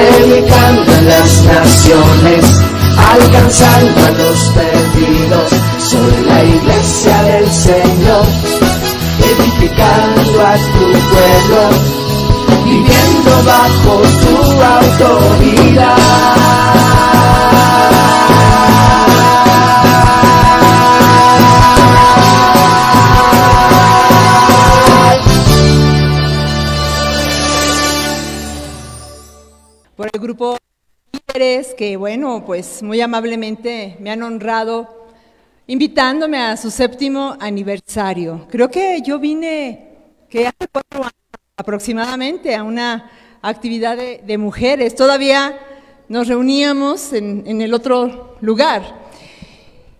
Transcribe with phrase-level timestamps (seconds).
[0.00, 2.44] predicando en las naciones,
[3.12, 5.50] alcanzando a los perdidos.
[5.78, 8.24] Soy la iglesia del Señor,
[9.30, 11.62] edificando a tu pueblo,
[12.64, 16.39] viviendo bajo tu autoridad.
[31.76, 35.08] Que, bueno, pues muy amablemente me han honrado
[35.66, 38.46] invitándome a su séptimo aniversario.
[38.48, 39.96] Creo que yo vine,
[40.28, 41.12] que hace cuatro años
[41.56, 43.10] aproximadamente, a una
[43.42, 44.94] actividad de, mujeres.
[44.94, 45.58] Todavía
[46.08, 48.82] nos reuníamos en, en, el otro lugar.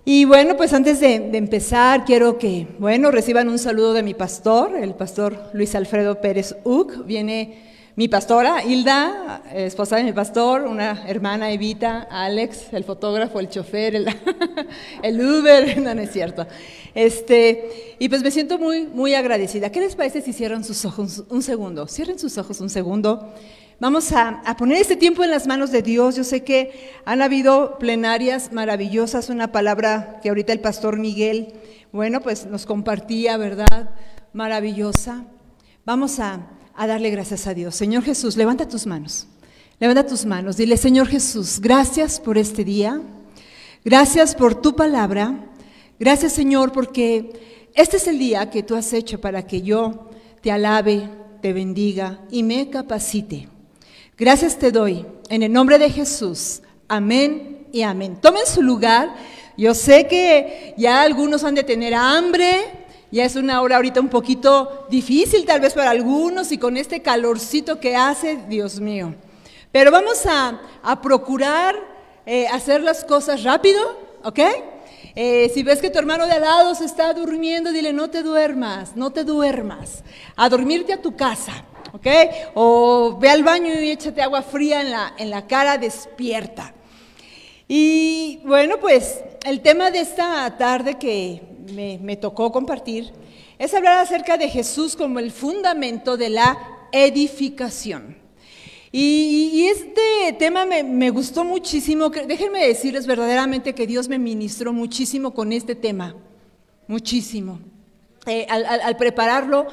[0.04, 4.14] Y bueno, pues antes de, de empezar, quiero que, bueno, reciban un saludo de mi
[4.14, 7.04] pastor, el pastor Luis Alfredo Pérez Uc.
[7.06, 13.48] Viene mi pastora, Hilda, esposa de mi pastor, una hermana, Evita, Alex, el fotógrafo, el
[13.48, 14.06] chofer, el,
[15.20, 16.46] Uber, no, no es cierto.
[16.94, 19.72] Este, y pues me siento muy, muy agradecida.
[19.72, 21.88] ¿Qué les parece si cierran sus ojos un segundo?
[21.88, 23.34] Cierren sus ojos un segundo.
[23.80, 26.14] Vamos a, a, poner este tiempo en las manos de Dios.
[26.14, 31.54] Yo sé que han habido plenarias maravillosas, una palabra que ahorita el pastor Miguel,
[31.90, 33.90] bueno, pues nos compartía, ¿verdad?
[34.32, 35.24] Maravillosa.
[35.84, 37.74] Vamos a a darle gracias a Dios.
[37.74, 39.26] Señor Jesús, levanta tus manos.
[39.78, 40.56] Levanta tus manos.
[40.56, 43.00] Dile, Señor Jesús, gracias por este día.
[43.84, 45.46] Gracias por tu palabra.
[45.98, 50.10] Gracias, Señor, porque este es el día que tú has hecho para que yo
[50.42, 51.08] te alabe,
[51.40, 53.48] te bendiga y me capacite.
[54.18, 56.60] Gracias te doy en el nombre de Jesús.
[56.88, 58.18] Amén y amén.
[58.20, 59.14] Tomen su lugar.
[59.56, 62.60] Yo sé que ya algunos han de tener hambre,
[63.10, 67.02] ya es una hora ahorita un poquito difícil tal vez para algunos y con este
[67.02, 69.14] calorcito que hace, Dios mío.
[69.72, 71.74] Pero vamos a, a procurar
[72.26, 73.80] eh, hacer las cosas rápido,
[74.22, 74.40] ¿ok?
[75.16, 78.22] Eh, si ves que tu hermano de al lado se está durmiendo, dile, no te
[78.22, 80.04] duermas, no te duermas.
[80.36, 82.06] A dormirte a tu casa, ¿ok?
[82.54, 86.74] O ve al baño y échate agua fría en la, en la cara, despierta.
[87.66, 91.42] Y bueno, pues el tema de esta tarde que
[91.72, 93.12] me, tocó compartir
[93.58, 96.58] es hablar acerca de Jesús como el fundamento de la
[96.92, 98.18] edificación.
[98.92, 102.08] Y, este tema me, me, gustó muchísimo.
[102.10, 106.16] Déjenme decirles verdaderamente que Dios me ministró muchísimo con este tema.
[106.88, 107.60] Muchísimo.
[108.26, 109.66] Eh, al, prepararlo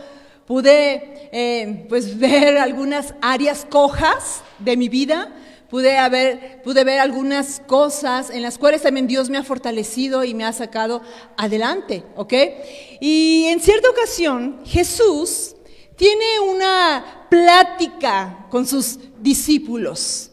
[0.46, 5.36] pude eh, pues ver algunas áreas cojas de mi vida
[5.70, 10.34] pude, haber, pude ver algunas cosas en las cuales también Dios me ha fortalecido y
[10.34, 11.02] me ha sacado
[11.36, 12.34] adelante, ¿ok?
[13.00, 15.56] Y en cierta ocasión Jesús
[15.96, 20.32] tiene una plática con sus discípulos.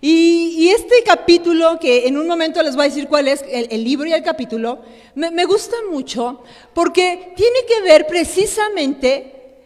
[0.00, 3.82] Y, y, este capítulo, que en un momento les voy a decir cuál es el,
[3.82, 4.80] libro y el capítulo,
[5.16, 9.56] me, gusta mucho porque tiene que ver precisamente,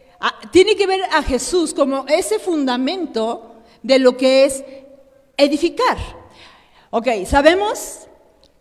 [0.51, 4.65] tiene que ver a Jesús como ese fundamento de lo que es
[5.37, 5.99] edificar.
[6.91, 8.07] Ok, sabemos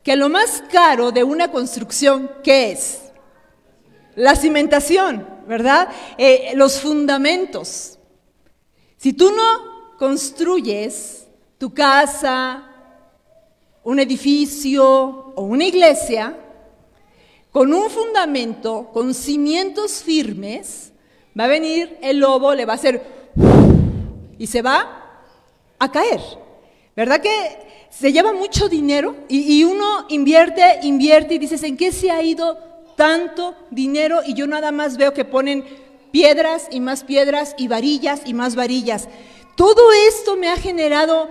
[0.04, 3.02] que lo más caro de una construcción, ¿qué es?
[4.16, 5.90] La cimentación, ¿verdad?
[6.18, 8.00] Eh, los fundamentos.
[8.98, 11.28] Si tú no construyes
[11.58, 12.68] tu casa,
[13.84, 14.86] un edificio
[15.36, 16.38] o una iglesia
[17.52, 20.94] con un fundamento, con cimientos firmes,
[21.38, 23.04] va a venir el lobo, le va a hacer
[24.38, 25.20] y se va
[25.78, 26.22] a caer.
[26.96, 32.12] ¿Verdad que se lleva mucho dinero y, uno invierte, invierte y dices, ¿en qué se
[32.12, 32.58] ha ido
[32.96, 34.22] tanto dinero?
[34.26, 35.64] Y yo nada más veo que ponen
[36.12, 39.08] piedras y más piedras y varillas y más varillas.
[39.56, 41.30] Todo esto me ha generado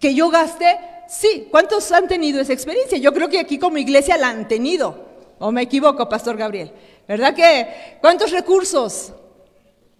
[0.00, 0.78] que yo gaste,
[1.08, 2.98] sí, ¿cuántos han tenido esa experiencia?
[2.98, 5.06] Yo creo que aquí como iglesia la han tenido,
[5.38, 6.72] o me equivoco, Pastor Gabriel,
[7.08, 9.12] ¿verdad que cuántos recursos?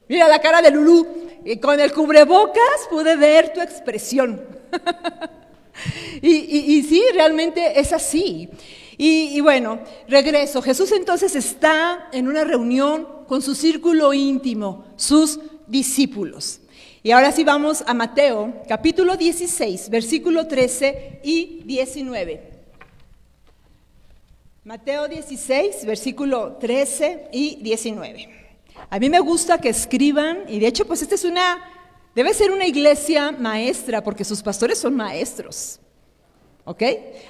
[0.08, 1.06] Mira la cara de Lulú,
[1.44, 4.61] y con el cubrebocas pude ver tu expresión.
[6.22, 8.48] y, sí, realmente es así.
[8.96, 10.62] Y, y, bueno, regreso.
[10.62, 16.60] Jesús entonces está en una reunión con su círculo íntimo, sus discípulos.
[17.02, 22.52] Y ahora sí vamos a Mateo, capítulo 16, versículo 13 y 19.
[24.64, 28.28] Mateo 16, versículo 13 y 19.
[28.88, 31.71] A mí me gusta que escriban, y de hecho, pues esta es una,
[32.14, 35.80] debe ser una iglesia maestra, porque sus pastores son maestros.
[36.64, 36.82] ¿Ok?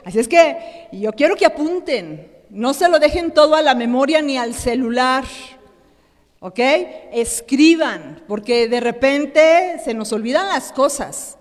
[0.05, 4.21] Así es que yo quiero que apunten, no se lo dejen todo a la memoria
[4.21, 5.25] ni al celular.
[6.41, 6.59] ¿Ok?
[7.13, 11.39] Escriban, porque de repente se nos olvidan las cosas.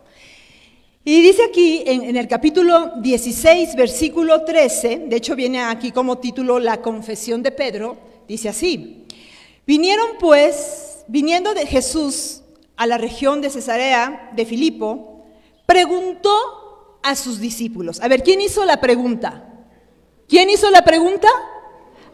[1.04, 6.60] Y dice aquí en, el capítulo 16, versículo 13, de hecho viene aquí como título
[6.60, 7.98] la confesión de Pedro,
[8.28, 9.08] dice así,
[9.66, 12.44] vinieron pues, viniendo de Jesús
[12.81, 15.24] a la región de Cesarea de Filipo,
[15.68, 18.01] preguntó a sus discípulos.
[18.01, 19.48] A ver, ¿quién hizo la pregunta?
[20.28, 21.28] ¿Quién hizo la pregunta?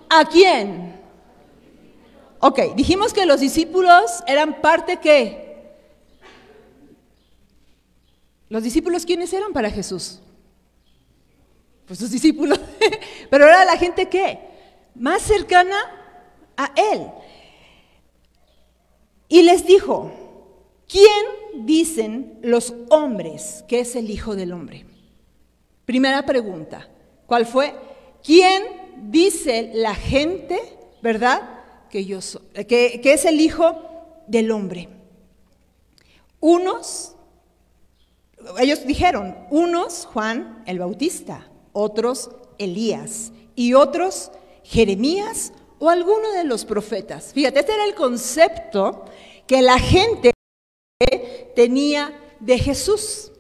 [0.10, 1.00] ¿A quién?
[2.42, 5.72] Ok, dijimos que los discípulos eran parte que...
[8.50, 10.20] ¿Los discípulos quiénes eran para Jesús?
[11.86, 12.60] Pues sus discípulos.
[13.30, 14.38] Pero era la gente que
[14.96, 15.78] más cercana
[16.58, 17.08] a él.
[19.30, 20.12] Y les dijo,
[20.88, 24.86] ¿quién dicen los hombres que es el Hijo del Hombre?
[25.86, 26.90] Primera pregunta,
[27.26, 27.74] ¿cuál fue?
[28.24, 28.64] ¿Quién
[29.10, 30.60] dice la gente,
[31.02, 31.58] verdad?
[31.90, 32.20] que, yo
[32.68, 33.76] que es el Hijo
[34.28, 34.90] del Hombre.
[36.40, 37.16] Unos,
[38.60, 44.32] ellos dijeron, unos Juan el Bautista, otros Elías y otros
[44.64, 47.34] Jeremías o alguno de los profetas.
[47.34, 49.06] Fíjate, este era el concepto
[49.46, 50.34] que la gente
[51.58, 53.32] tenía de Jesús.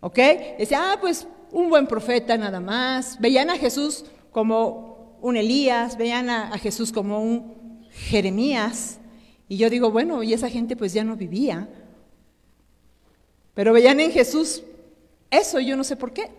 [0.00, 0.18] ¿Ok?
[0.58, 3.18] Decía, ah, pues un buen profeta nada más.
[3.18, 8.98] Veían a Jesús como un Elías, veían a, Jesús como un Jeremías.
[9.48, 11.66] Y yo digo, bueno, y esa gente pues ya no vivía.
[13.54, 14.62] Pero veían en Jesús
[15.30, 16.30] eso, yo no sé por qué.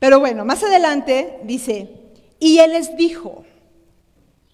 [0.00, 1.88] Pero bueno, más adelante dice,
[2.40, 3.44] y él les dijo,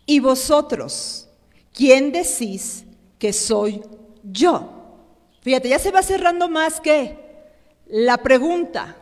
[0.05, 1.31] ¿y vosotros
[1.73, 2.85] quién decís
[3.19, 3.81] que soy
[4.23, 4.74] yo?
[5.45, 7.19] Fíjate, ya se va cerrando más que
[7.87, 8.97] la pregunta.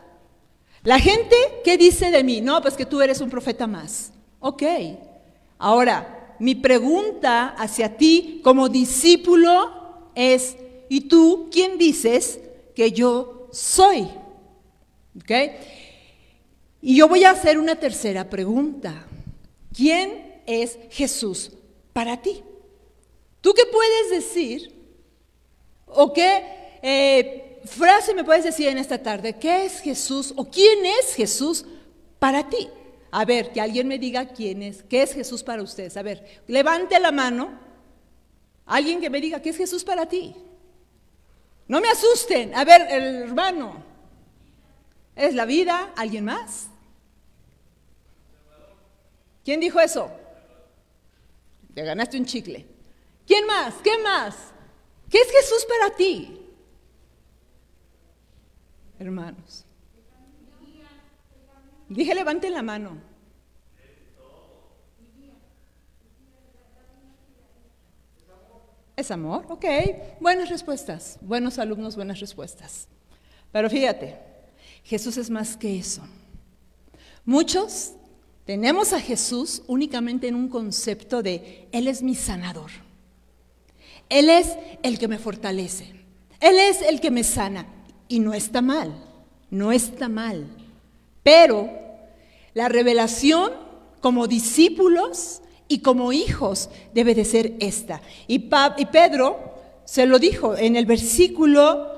[0.83, 2.41] La gente, ¿qué dice de mí?
[2.41, 4.11] No, pues que tú eres un profeta más.
[4.41, 4.61] Ok,
[5.57, 10.57] ahora mi pregunta hacia ti como discípulo es,
[10.89, 12.41] ¿y tú quién dices
[12.75, 14.09] que yo soy?
[15.15, 15.31] ¿Ok?
[16.81, 19.05] Y yo voy a hacer una tercera pregunta.
[19.73, 21.53] ¿Quién es Jesús
[21.93, 22.43] para ti?
[23.39, 24.82] ¿Tú qué puedes decir?
[25.95, 29.33] ¿O qué eh, frase me puedes decir en esta tarde?
[29.33, 31.65] ¿Qué es Jesús o quién es Jesús
[32.19, 32.69] para ti?
[33.11, 35.95] A ver, que alguien me diga quién es, qué es Jesús para ustedes.
[35.97, 37.59] A ver, levante la mano.
[38.65, 40.35] Alguien que me diga qué es Jesús para ti.
[41.67, 42.55] No me asusten.
[42.55, 43.83] A ver, el hermano.
[45.15, 45.93] ¿Es la vida?
[45.95, 46.67] ¿Alguien más?
[49.45, 50.09] ¿Quién dijo eso?
[51.73, 52.65] Te ganaste un chicle.
[53.27, 53.75] ¿Quién más?
[53.83, 54.52] ¿Qué más?
[55.13, 56.41] ¿Qué es Jesús para ti?
[58.97, 59.63] Hermanos.
[61.87, 62.97] Dije, levanten la mano.
[68.95, 69.45] ¿Es amor?
[69.49, 69.65] Ok.
[70.19, 71.19] Buenas respuestas.
[71.21, 72.87] Buenos alumnos, buenas respuestas.
[73.51, 74.17] Pero fíjate,
[74.83, 76.01] Jesús es más que eso.
[77.23, 77.93] Muchos
[78.45, 82.71] tenemos a Jesús únicamente en un concepto de Él es mi sanador.
[84.13, 85.91] Él es el que me fortalece.
[86.39, 87.65] Él es el que me sana.
[88.07, 88.93] Y no está mal,
[89.49, 90.45] no está mal.
[91.23, 91.67] Pero
[92.53, 93.51] la revelación
[94.01, 98.01] como discípulos y como hijos debe de ser esta.
[98.27, 101.91] Y, Pedro se lo dijo en el versículo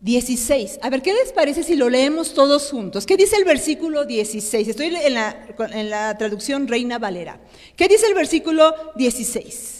[0.00, 0.80] 16.
[0.82, 3.06] A ver, ¿qué les parece si lo leemos todos juntos?
[3.06, 4.68] ¿Qué dice el versículo 16?
[4.68, 7.40] Estoy en la, en la traducción Reina Valera.
[7.76, 9.73] ¿Qué dice el versículo 16?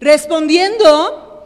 [0.00, 1.44] Respondiendo,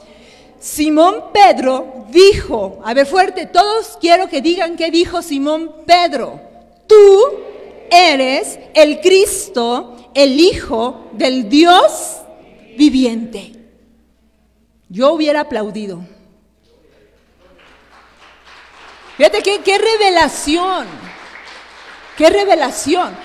[0.60, 6.40] Simón Pedro dijo, a ver fuerte, todos quiero que digan qué dijo Simón Pedro.
[6.86, 7.20] Tú
[7.90, 12.20] eres el Cristo, el Hijo del Dios
[12.76, 13.52] viviente.
[14.88, 16.00] Yo hubiera aplaudido.
[19.16, 20.86] Fíjate qué, qué revelación,
[22.16, 23.16] qué revelación.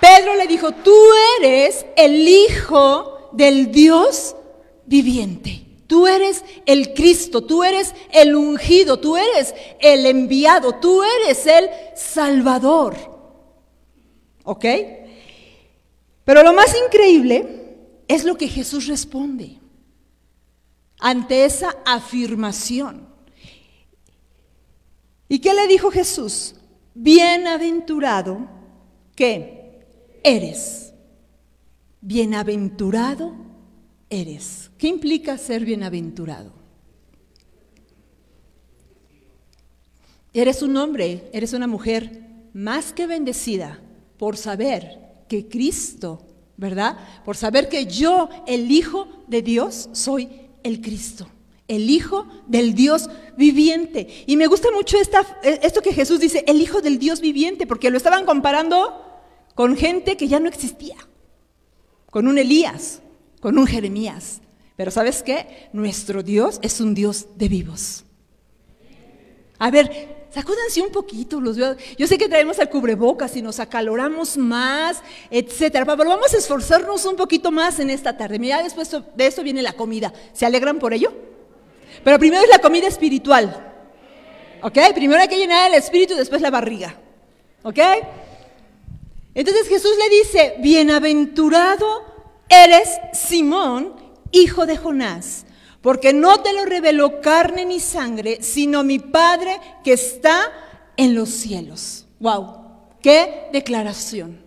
[0.00, 0.94] Pedro le dijo, tú
[1.40, 4.36] eres el Hijo del Dios
[4.88, 5.64] viviente.
[5.86, 11.70] Tú eres el Cristo, tú eres el ungido, tú eres el enviado, tú eres el
[11.96, 12.96] Salvador.
[14.44, 14.64] ¿Ok?
[16.24, 17.76] Pero lo más increíble
[18.06, 19.58] es lo que Jesús responde.
[21.00, 23.06] ante esa afirmación.
[25.28, 26.56] ¿Y qué le dijo Jesús?
[26.94, 28.48] Bienaventurado
[29.14, 29.86] que
[30.24, 30.92] eres.
[32.00, 33.32] Bienaventurado
[34.10, 34.67] eres.
[34.78, 36.52] ¿Qué implica ser bienaventurado?
[40.32, 43.80] Eres un hombre, eres una mujer más que bendecida
[44.18, 46.24] por saber que Cristo,
[46.56, 46.96] ¿verdad?
[47.24, 50.28] Por saber que yo, el Hijo de Dios, soy
[50.62, 51.28] el Cristo,
[51.66, 54.06] el Hijo del Dios viviente.
[54.26, 57.90] Y me gusta mucho esta, esto que Jesús dice, el Hijo del Dios viviente, porque
[57.90, 59.04] lo estaban comparando
[59.56, 60.96] con gente que ya no existía,
[62.10, 63.02] con un Elías,
[63.40, 64.40] con un Jeremías.
[64.78, 65.68] Pero ¿sabes qué?
[65.72, 68.04] Nuestro Dios es un Dios de vivos.
[69.58, 74.36] A ver, Sacúdanse un poquito los Yo sé que traemos el cubrebocas y nos acaloramos
[74.36, 75.84] más, etcétera.
[75.84, 78.38] Pero vamos a esforzarnos un poquito más en esta tarde.
[78.38, 80.12] Mira, después de esto viene la comida.
[80.34, 81.12] ¿Se alegran por ello?
[82.04, 83.72] Pero primero es la comida espiritual.
[84.62, 84.78] ¿Ok?
[84.94, 86.94] Primero hay que llenar el espíritu y después la barriga.
[87.62, 87.78] ¿Ok?
[89.34, 92.04] Entonces Jesús le dice, bienaventurado
[92.48, 93.94] eres Simón,
[94.32, 95.44] hijo de Jonás
[95.80, 100.52] porque no te lo reveló carne ni sangre, sino mi Padre que está
[100.96, 102.06] en los cielos.
[102.18, 102.56] ¡Wow!
[103.00, 104.44] ¡Qué declaración!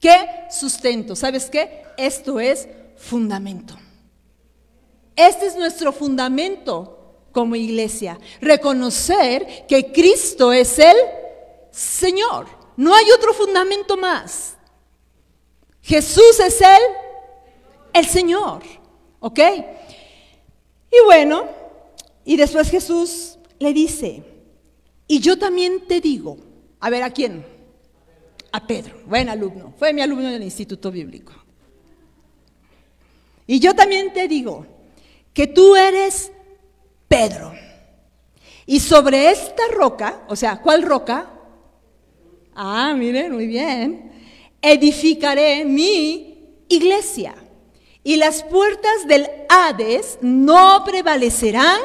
[0.00, 0.16] ¡Qué
[0.50, 1.16] sustento!
[1.16, 1.82] ¿Sabes qué?
[1.96, 3.76] Esto es fundamento.
[5.16, 8.18] Este es nuestro fundamento como iglesia.
[8.40, 10.96] Reconocer que Cristo es el
[11.70, 12.46] Señor.
[12.76, 14.56] No hay otro fundamento más.
[15.82, 16.82] Jesús es el,
[17.92, 18.62] el Señor.
[19.24, 19.40] ¿Ok?
[20.90, 21.46] Y bueno,
[22.26, 24.22] y después Jesús le dice,
[25.08, 26.36] y yo también te digo,
[26.78, 27.42] a ver, ¿a quién?
[28.52, 31.32] A Pedro, buen alumno, fue mi alumno del Instituto Bíblico.
[33.46, 34.66] Y yo también te digo
[35.32, 36.30] que tú eres
[37.08, 37.54] Pedro.
[38.66, 41.30] Y sobre esta roca, o sea, ¿cuál roca?
[42.54, 44.12] Ah, miren, muy bien.
[44.60, 47.34] Edificaré mi iglesia
[48.04, 51.80] y las puertas del Hades no prevalecerán.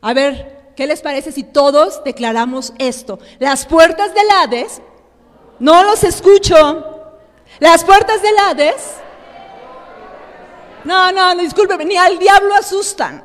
[0.00, 3.18] A ver, ¿qué les parece si todos declaramos esto?
[3.38, 4.80] Las puertas del Hades,
[5.58, 6.88] no los escucho.
[7.60, 8.94] Las puertas del Hades,
[10.84, 13.24] no, no, no, discúlpeme, ni al diablo asustan.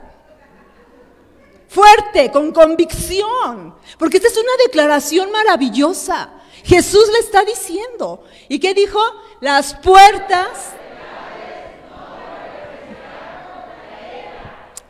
[1.69, 6.31] Fuerte, con convicción, porque esta es una declaración maravillosa.
[6.65, 8.25] Jesús le está diciendo.
[8.49, 8.99] ¿Y qué dijo?
[9.39, 10.49] Las puertas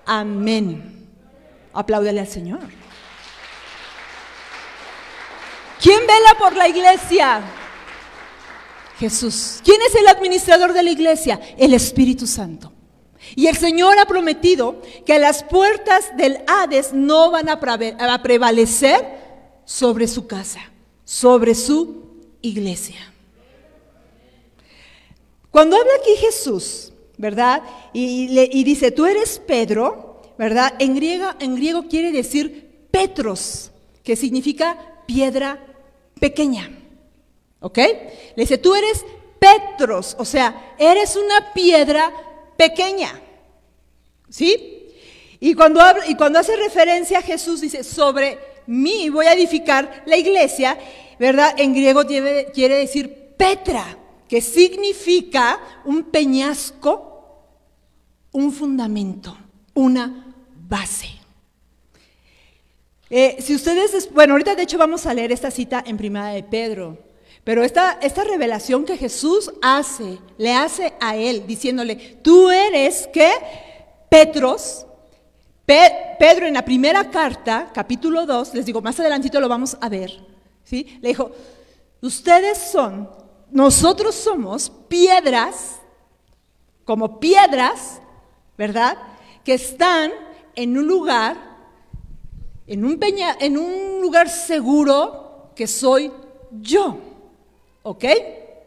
[0.08, 1.06] Amén.
[1.74, 2.62] Apláudele al Señor.
[5.82, 7.42] ¿Quién vela por la iglesia?
[8.98, 9.60] Jesús.
[9.64, 11.40] ¿Quién es el administrador de la iglesia?
[11.58, 12.72] El Espíritu Santo.
[13.36, 17.60] Y el Señor ha prometido que las puertas del Hades no van a
[18.24, 19.06] prevalecer
[19.66, 20.62] sobre su casa,
[21.04, 23.14] sobre su iglesia.
[25.52, 27.64] Cuando habla aquí Jesús, ¿verdad?
[27.94, 30.74] Y, dice, tú eres Pedro, ¿verdad?
[30.80, 33.72] En griego, en griego quiere decir Petros,
[34.04, 35.66] que significa piedra
[36.20, 36.70] pequeña.
[37.60, 37.78] ¿Ok?
[37.78, 39.04] Le dice, tú eres
[39.40, 42.12] Petros, o sea, eres una piedra
[42.56, 43.20] pequeña.
[44.30, 44.94] ¿Sí?
[45.40, 50.18] Y cuando, y cuando hace referencia a Jesús, dice, sobre mí voy a edificar la
[50.18, 50.78] iglesia,
[51.20, 51.56] ¿verdad?
[51.58, 53.98] En griego quiere decir Petra
[54.28, 57.07] que significa un peñasco,
[58.38, 59.36] un fundamento,
[59.74, 60.32] una
[60.70, 61.08] base.
[63.10, 66.44] Eh, si ustedes, bueno, ahorita de hecho vamos a leer esta cita en Primera de
[66.44, 67.00] Pedro,
[67.44, 73.32] pero esta, esta revelación que Jesús hace, le hace a él, diciéndole, tú eres que
[74.08, 74.86] Petros,
[75.66, 80.12] Pedro en la primera carta, capítulo 2, les digo, más adelantito lo vamos a ver,
[80.64, 81.00] ¿sí?
[81.02, 81.32] Le dijo,
[82.02, 83.10] ustedes son
[83.50, 85.80] nosotros somos piedras,
[86.86, 88.00] como piedras,
[88.58, 88.98] ¿verdad?
[89.44, 90.12] Que están
[90.56, 91.38] en un lugar,
[92.66, 96.12] en un, peña, en un lugar seguro que soy
[96.62, 96.98] yo.
[97.84, 98.06] ¿Ok?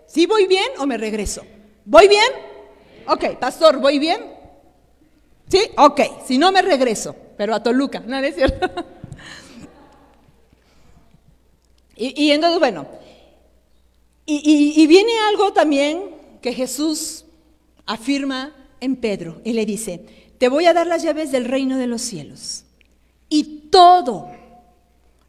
[0.07, 1.43] ¿Sí voy bien o me regreso?
[1.85, 2.33] ¿Voy bien?
[3.07, 4.21] Ok, pastor, ¿voy bien?
[5.49, 5.61] ¿Sí?
[5.77, 8.71] Ok, si no me regreso, pero a Toluca, ¿no es cierto?
[11.97, 12.87] y, y entonces, bueno,
[14.33, 17.25] y, viene algo también que Jesús
[17.87, 21.87] afirma en Pedro y le dice, te voy a dar las llaves del reino de
[21.87, 22.65] los cielos
[23.29, 24.31] y todo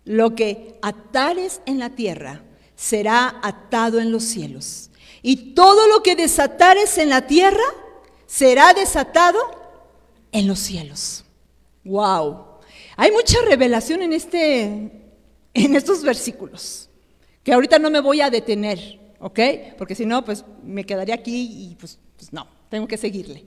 [0.05, 2.43] lo que atares en la tierra
[2.75, 4.89] será atado en los cielos
[5.21, 7.63] y todo lo que desatares en la tierra
[8.25, 9.39] será desatado
[10.31, 11.25] en los cielos.
[11.83, 12.45] Wow.
[12.95, 15.01] Hay mucha revelación en este
[15.53, 16.89] en estos versículos,
[17.43, 19.39] que ahorita no me voy a detener, ¿ok?
[19.77, 23.45] Porque si no, pues me quedaría aquí y pues, pues no, tengo que seguirle.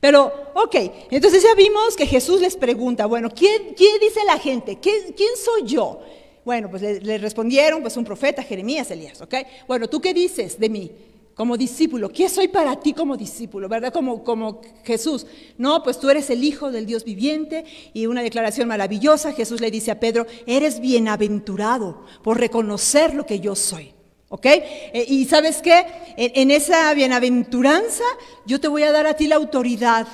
[0.00, 0.74] Pero, ok,
[1.10, 4.78] entonces ya vimos que Jesús les pregunta, bueno, ¿quién, dice la gente?
[4.80, 6.00] ¿Quién, ¿Quién, soy yo?
[6.44, 9.34] Bueno, pues le, le, respondieron, pues un profeta, Jeremías, Elías, ¿ok?
[9.68, 10.90] Bueno, ¿tú qué dices de mí?
[11.34, 13.68] Como discípulo, ¿qué soy para ti como discípulo?
[13.68, 13.92] ¿Verdad?
[13.92, 15.26] Como, como Jesús.
[15.56, 17.64] No, pues tú eres el Hijo del Dios viviente
[17.94, 19.32] y una declaración maravillosa.
[19.32, 23.92] Jesús le dice a Pedro, eres bienaventurado por reconocer lo que yo soy.
[24.34, 24.46] ¿Ok?
[24.46, 25.84] Eh, y sabes qué?
[26.16, 28.04] En, en, esa bienaventuranza
[28.46, 30.08] yo te voy a dar a ti la autoridad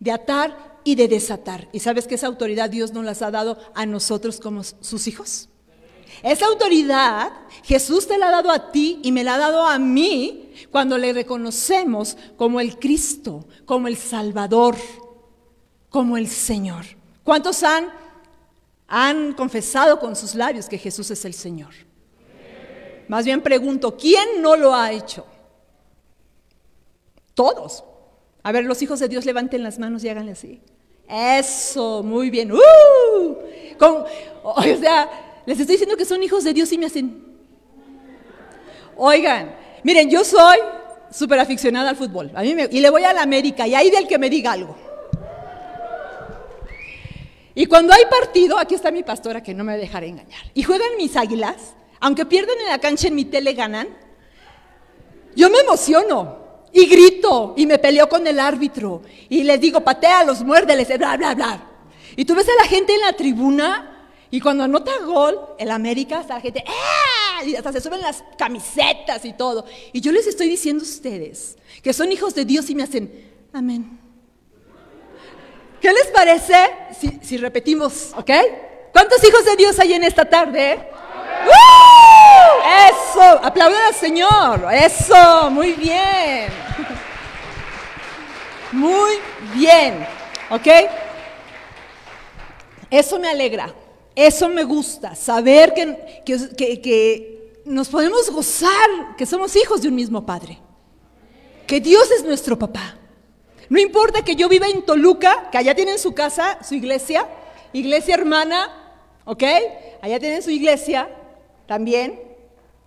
[0.00, 1.68] de atar y de desatar.
[1.70, 5.50] ¿Y sabes que esa autoridad Dios nos las ha dado a nosotros como sus hijos?
[6.22, 7.30] Esa autoridad
[7.64, 10.96] Jesús te la ha dado a ti y me la ha dado a mí cuando
[10.96, 14.76] le reconocemos como el Cristo, como el Salvador,
[15.90, 16.86] como el Señor.
[17.24, 17.90] ¿Cuántos han,
[18.86, 21.87] han confesado con sus labios que Jesús es el Señor?
[23.08, 25.26] Más bien pregunto, ¿quién no lo ha hecho?
[27.34, 27.84] Todos.
[28.42, 30.60] A ver, los hijos de Dios levanten las manos y háganle así.
[31.08, 32.52] Eso, muy bien.
[32.52, 33.36] ¡Uh!
[34.42, 37.26] O sea, les estoy diciendo que son hijos de Dios y me hacen...
[38.96, 40.58] Oigan, miren, yo soy
[41.10, 42.30] súper aficionada al fútbol.
[42.34, 44.76] A mí y le voy a la América y ahí del que me diga algo.
[47.54, 50.40] Y cuando hay partido, aquí está mi pastora que no me dejará engañar.
[50.54, 53.88] Y juegan mis águilas, aunque pierden en la cancha en mi tele ganan,
[55.34, 56.38] yo me emociono
[56.72, 61.34] y grito y me peleo con el árbitro y les digo, patealos, muérdeles, bla, bla,
[61.34, 61.64] bla.
[62.16, 66.20] Y tú ves a la gente en la tribuna y cuando anota gol, el América,
[66.20, 67.44] está la gente, ¡ah!
[67.44, 69.64] y hasta se suben las camisetas y todo.
[69.92, 73.32] Y yo les estoy diciendo a ustedes que son hijos de Dios y me hacen,
[73.52, 73.98] amén.
[75.80, 76.56] ¿Qué les parece
[76.98, 78.30] si, si repetimos, ok?
[78.92, 80.90] ¿Cuántos hijos de Dios hay en esta tarde?
[82.86, 84.68] Eso, aplaudan al Señor.
[84.72, 86.48] Eso, muy bien.
[88.70, 89.16] Muy
[89.54, 90.06] bien,
[90.50, 90.66] ¿ok?
[92.90, 93.74] Eso me alegra,
[94.14, 99.88] eso me gusta, saber que, que, que, que nos podemos gozar, que somos hijos de
[99.88, 100.58] un mismo Padre,
[101.66, 102.98] que Dios es nuestro papá.
[103.70, 107.26] No importa que yo viva en Toluca, que allá tienen su casa, su iglesia,
[107.72, 108.70] iglesia hermana,
[109.24, 109.44] ¿ok?
[110.02, 111.08] Allá tienen su iglesia,
[111.66, 112.27] también,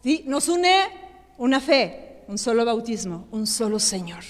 [0.03, 0.23] ¿sí?
[0.25, 0.89] Nos une
[1.37, 4.23] una fe, un solo bautismo, un solo Señor,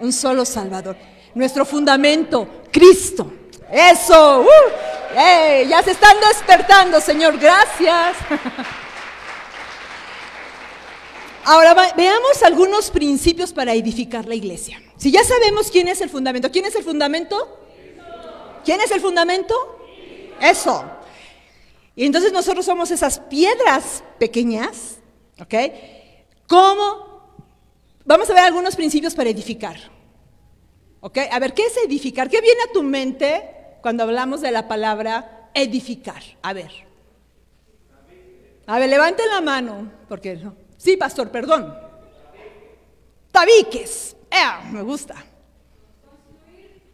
[0.00, 0.96] un solo Salvador.
[1.34, 3.32] Nuestro fundamento, Cristo.
[3.70, 4.46] Eso, uh,
[5.68, 8.16] ya se están despertando, Señor, gracias.
[11.44, 14.82] Ahora veamos algunos principios para edificar la iglesia.
[14.98, 17.58] Si ya sabemos quién es el fundamento, ¿quién es el fundamento?
[18.64, 19.54] ¿Quién es el fundamento?
[20.42, 20.84] Eso.
[21.96, 24.97] Y entonces nosotros somos esas piedras pequeñas,
[25.40, 25.54] ¿ok?
[26.46, 27.08] ¿Cómo?
[28.04, 29.76] Vamos a ver algunos principios para edificar.
[31.00, 31.18] ¿Ok?
[31.30, 32.28] A ver, ¿qué es edificar?
[32.28, 36.22] ¿Qué viene a tu mente cuando hablamos de la palabra edificar?
[36.42, 36.72] A ver.
[38.66, 40.38] A ver, levanten la mano, porque.
[40.76, 41.74] Sí, pastor, perdón.
[43.32, 44.16] Tabiques.
[44.30, 45.14] Eh, me gusta.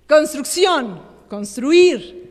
[0.09, 2.24] Construcción, construir.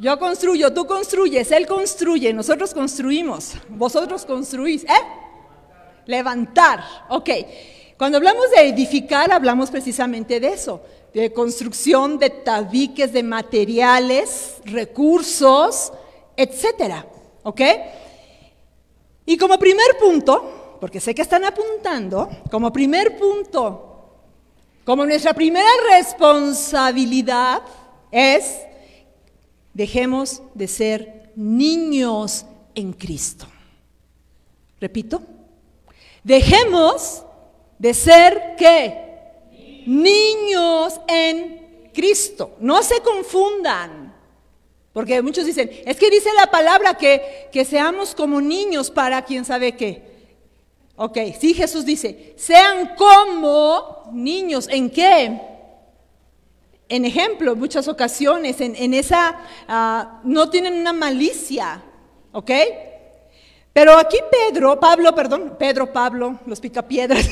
[0.00, 4.82] Yo construyo, tú construyes, él construye, nosotros construimos, vosotros construís.
[4.84, 5.02] ¿Eh?
[6.06, 6.82] Levantar.
[7.10, 7.28] Ok.
[7.98, 10.80] Cuando hablamos de edificar, hablamos precisamente de eso,
[11.12, 15.92] de construcción de tabiques, de materiales, recursos,
[16.34, 17.04] etcétera.
[17.42, 17.60] ¿Ok?
[19.26, 24.14] Y como primer punto, porque sé que están apuntando, como primer punto,
[24.82, 27.60] como nuestra primera responsabilidad
[28.10, 28.60] es
[29.80, 33.46] dejemos de ser niños en Cristo.
[34.78, 35.22] Repito,
[36.22, 37.22] dejemos
[37.78, 39.82] de ser qué?
[39.86, 42.56] Niños en Cristo.
[42.60, 44.14] No se confundan.
[44.92, 49.46] Porque muchos dicen, es que dice la palabra que, que seamos como niños para quien
[49.46, 50.02] sabe qué.
[50.96, 54.68] Ok, sí Jesús dice, sean como niños.
[54.68, 55.40] ¿En qué?
[56.90, 61.80] En ejemplo, muchas ocasiones, en, esa, uh, no tienen una malicia,
[62.32, 62.50] ¿ok?
[63.72, 67.30] Pero aquí Pedro, Pablo, perdón, Pedro, Pablo, los picapiedras,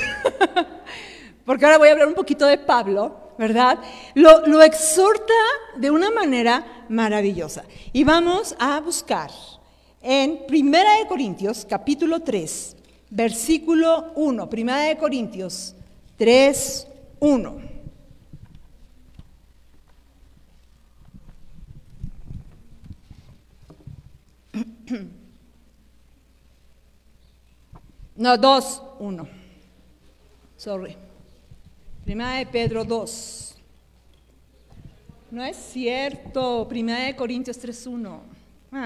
[1.44, 3.80] porque ahora voy a hablar un poquito de Pablo, ¿verdad?
[4.14, 5.34] Lo, lo exhorta
[5.74, 7.64] de una manera maravillosa.
[7.92, 9.32] Y vamos a buscar
[10.00, 12.76] en Primera de Corintios, capítulo 3,
[13.10, 14.48] versículo 1.
[14.48, 15.74] Primera de Corintios
[16.16, 16.86] 3,
[17.18, 17.67] 1.
[28.16, 29.28] No, 2, 1.
[30.56, 30.96] Sorry.
[32.04, 33.54] Primera de Pedro 2.
[35.30, 36.66] No es cierto.
[36.68, 38.22] Primera de Corintios 3, 1.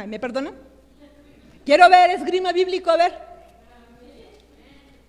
[0.06, 0.54] ¿Me perdonan?
[1.64, 3.14] Quiero ver esgrima bíblico, a ver.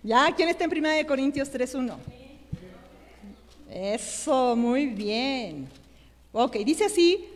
[0.04, 0.34] ¿Ya?
[0.34, 2.00] ¿Quién está en Primera de Corintios 3, 1?
[3.72, 5.68] Eso, muy bien.
[6.32, 7.33] Ok, dice así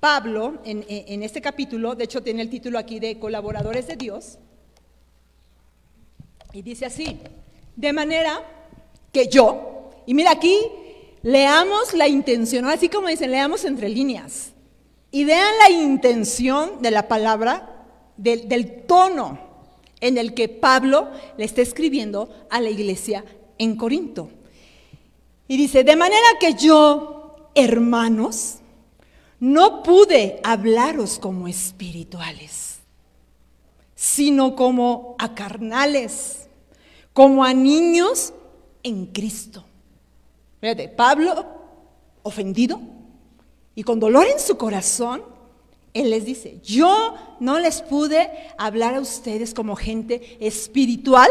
[0.00, 4.38] Pablo en, en este capítulo, de hecho tiene el título aquí de Colaboradores de Dios.
[6.52, 7.20] Y dice así,
[7.76, 8.42] de manera
[9.12, 10.58] que yo, y mira aquí,
[11.22, 14.52] leamos la intención, así como dicen, leamos entre líneas,
[15.10, 17.86] y vean la intención de la palabra,
[18.16, 19.38] del, del tono
[20.00, 23.24] en el que Pablo le está escribiendo a la iglesia
[23.58, 24.30] en Corinto.
[25.46, 28.59] Y dice, de manera que yo, hermanos,
[29.40, 32.78] no pude hablaros como espirituales,
[33.94, 36.40] sino como a carnales
[37.12, 38.32] como a niños
[38.82, 39.64] en Cristo.
[40.60, 41.46] Fíjate, Pablo,
[42.22, 42.80] ofendido
[43.74, 45.22] y con dolor en su corazón,
[45.92, 51.28] él les dice, yo no les pude hablar a ustedes como gente espiritual,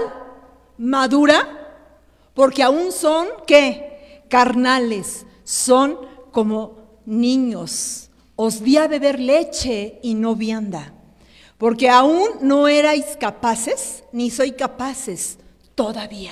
[0.77, 1.87] madura,
[2.33, 4.23] porque aún son, ¿qué?
[4.29, 5.97] Carnales, son
[6.31, 6.78] como
[7.09, 8.09] niños.
[8.35, 10.93] Os di a beber leche y no vianda,
[11.57, 15.37] porque aún no erais capaces, ni soy capaces
[15.75, 16.31] todavía.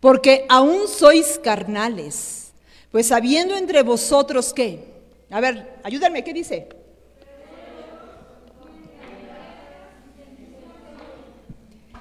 [0.00, 2.52] Porque aún sois carnales,
[2.90, 4.84] pues habiendo entre vosotros qué.
[5.30, 6.68] A ver, ayúdame, ¿qué dice?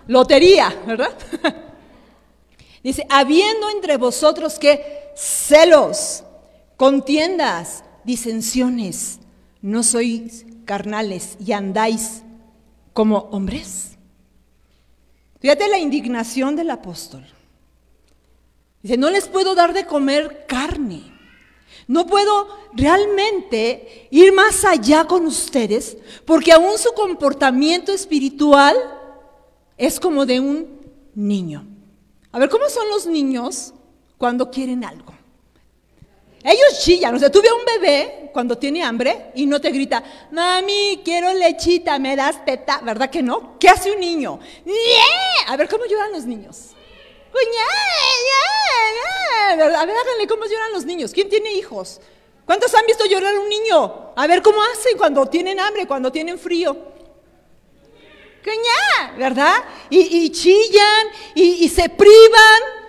[0.07, 1.15] Lotería, ¿verdad?
[2.83, 6.23] dice, habiendo entre vosotros qué celos,
[6.77, 9.19] contiendas, disensiones,
[9.61, 12.23] no sois carnales y andáis
[12.93, 13.97] como hombres.
[15.39, 17.25] Fíjate la indignación del apóstol.
[18.81, 21.01] Dice, no les puedo dar de comer carne.
[21.87, 28.75] No puedo realmente ir más allá con ustedes porque aún su comportamiento espiritual
[29.77, 30.67] es como de un
[31.15, 31.65] niño.
[32.31, 33.73] A ver, ¿cómo son los niños
[34.17, 35.14] cuando quieren algo?
[36.47, 39.71] Ellos chillan, o sea, tú ves a un bebé cuando tiene hambre y no te
[39.71, 43.57] grita, mami, quiero lechita, me das teta, ¿verdad que no?
[43.59, 44.39] ¿Qué hace un niño?
[45.47, 46.67] A ver, ¿cómo lloran los niños?
[49.49, 51.11] A ver, háganle cómo lloran los niños.
[51.11, 51.99] ¿Quién tiene hijos?
[52.45, 54.13] ¿Cuántos han visto llorar a un niño?
[54.15, 56.77] A ver cómo hacen cuando tienen hambre, cuando tienen frío.
[59.17, 59.63] ¿Verdad?
[59.89, 62.84] Y, chillan y se privan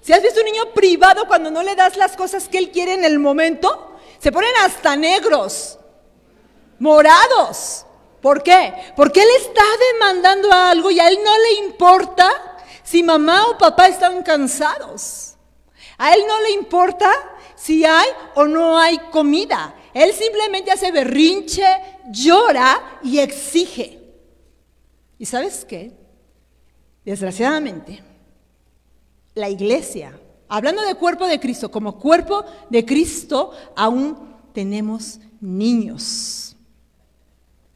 [0.00, 2.94] si has visto un niño privado cuando no le das las cosas que él quiere
[2.94, 5.78] en el momento, se ponen hasta negros,
[6.78, 7.86] morados.
[8.20, 8.72] ¿Por qué?
[8.96, 12.30] Porque él está demandando algo y a él no le importa
[12.82, 15.36] si mamá o papá están cansados.
[15.96, 17.10] A él no le importa
[17.56, 19.74] si hay o no hay comida.
[19.92, 21.64] Él simplemente hace berrinche,
[22.10, 23.98] llora y exige.
[25.18, 25.92] ¿Y sabes qué?
[27.04, 28.02] Desgraciadamente,
[29.34, 30.18] la iglesia.
[30.48, 34.16] Hablando de cuerpo de Cristo, como cuerpo de Cristo aún
[34.52, 36.56] tenemos niños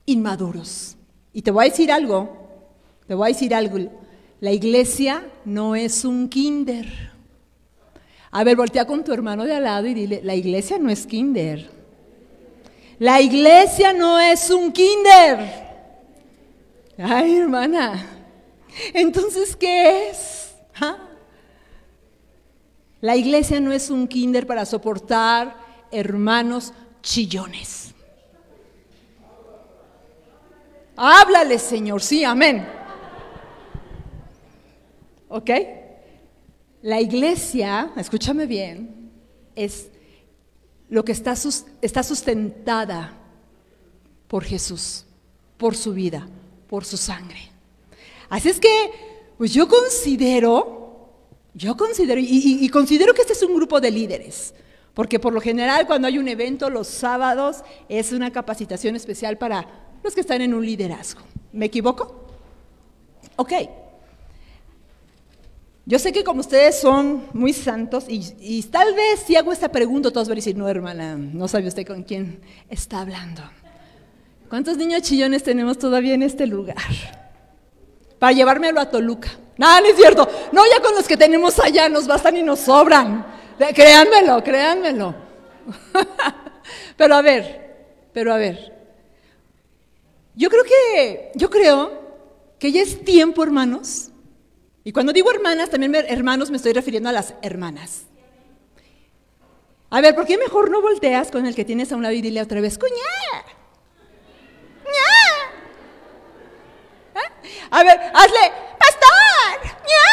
[0.07, 0.97] inmaduros.
[1.33, 2.37] Y te voy a decir algo,
[3.07, 3.79] te voy a decir algo,
[4.41, 7.13] la iglesia no es un kinder.
[8.31, 11.07] A ver, voltea con tu hermano de al lado y dile, la iglesia no es
[11.07, 11.71] kinder.
[12.99, 15.65] La iglesia no es un kinder.
[16.99, 18.07] Ay, hermana.
[18.93, 20.55] Entonces, ¿qué es?
[20.81, 20.97] ¿Ah?
[23.05, 25.59] La iglesia no es un kinder para soportar
[25.91, 27.93] hermanos chillones.
[30.97, 32.67] Háblale, Señor, sí, amén.
[35.29, 35.51] ¿Ok?
[36.81, 39.13] La iglesia, escúchame bien,
[39.55, 39.91] es
[40.89, 41.35] lo que está,
[41.83, 43.13] está sustentada
[44.29, 45.05] por Jesús,
[45.59, 46.27] por su vida,
[46.71, 47.51] por su sangre.
[48.31, 50.84] Así es que, pues yo considero
[51.55, 54.55] yo considero, y, considero que este es un grupo de líderes,
[54.93, 59.67] porque por lo general cuando hay un evento los sábados es una capacitación especial para
[60.03, 61.23] los que están en un liderazgo.
[61.53, 62.27] ¿Me equivoco?
[63.37, 63.53] Ok.
[65.87, 70.11] Yo sé que como ustedes son muy santos, y, tal vez si hago esta pregunta,
[70.11, 73.43] todos van a decir, no hermana, no sabe usted con quién está hablando.
[74.49, 76.77] ¿Cuántos niños chillones tenemos todavía en este lugar?
[78.19, 79.31] Para llevármelo a Toluca.
[79.57, 80.29] No, no es cierto.
[80.53, 83.27] No, ya con los que tenemos allá nos bastan y nos sobran.
[83.75, 85.15] Créanmelo, créanmelo.
[86.97, 88.75] pero a ver, pero a ver.
[90.35, 92.03] Yo creo que, yo creo
[92.59, 94.11] que ya es tiempo, hermanos.
[94.83, 98.03] Y cuando digo hermanas, también hermanos me estoy refiriendo a las hermanas.
[99.91, 102.21] A ver, ¿por qué mejor no volteas con el que tienes a un lado y
[102.21, 102.93] dile otra vez, cuñá?
[107.15, 107.33] ¿Eh?
[107.71, 108.53] A ver, hazle,
[109.05, 110.13] pastor, ¡ña!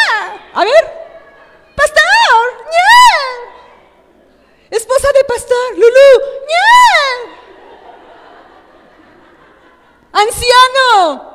[0.53, 0.83] A ver,
[1.75, 2.91] pastor, ¡ña!
[4.69, 6.09] Esposa de pastor, Lulu,
[6.51, 6.69] ¡ña!
[10.13, 11.31] Anciano.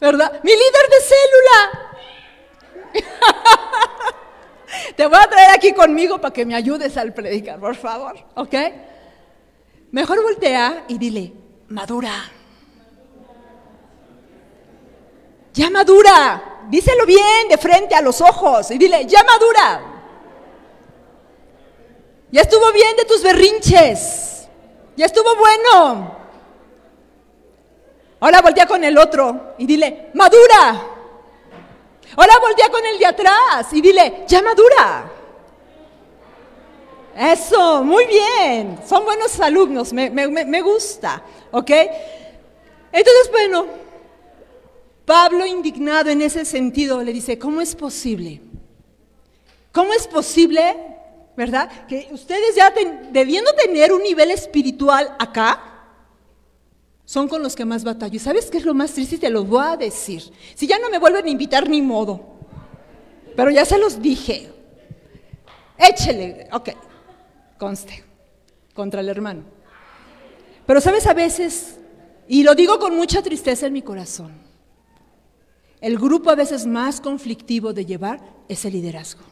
[0.00, 0.40] ¿Verdad?
[0.42, 1.60] Mi líder de célula.
[4.96, 8.54] Te voy a traer aquí conmigo para que me ayudes al predicar, por favor, ¿ok?
[9.90, 11.32] Mejor voltea y dile,
[11.68, 12.35] madura.
[15.56, 16.42] Ya madura.
[16.68, 19.80] Díselo bien de frente a los ojos y dile, ya madura.
[22.30, 24.48] Ya estuvo bien de tus berrinches.
[24.96, 26.16] Ya estuvo bueno.
[28.20, 30.88] Ahora voltea con el otro y dile, madura.
[32.16, 35.10] Ahora voltea con el de atrás y dile, ya madura.
[37.16, 38.78] Eso, muy bien.
[38.86, 41.22] Son buenos alumnos, me, me gusta.
[41.50, 41.70] ¿Ok?
[42.92, 43.85] Entonces, bueno,
[45.06, 48.42] Pablo indignado en ese sentido le dice, ¿cómo es posible?
[49.70, 50.74] ¿Cómo es posible,
[51.36, 51.86] verdad?
[51.86, 52.74] Que ustedes ya
[53.12, 55.62] debiendo tener un nivel espiritual acá,
[57.04, 58.16] son con los que más batallo.
[58.16, 59.16] ¿Y sabes qué es lo más triste?
[59.16, 60.24] Te lo voy a decir.
[60.56, 62.20] Si ya no me vuelven a invitar, ni modo.
[63.36, 64.50] Pero ya se los dije.
[65.78, 66.70] Échele, ok,
[67.58, 68.02] conste,
[68.74, 69.44] contra el hermano.
[70.66, 71.76] Pero sabes, a veces,
[72.26, 74.45] y lo digo con mucha tristeza en mi corazón,
[75.80, 79.22] el grupo a veces más conflictivo de llevar es el liderazgo.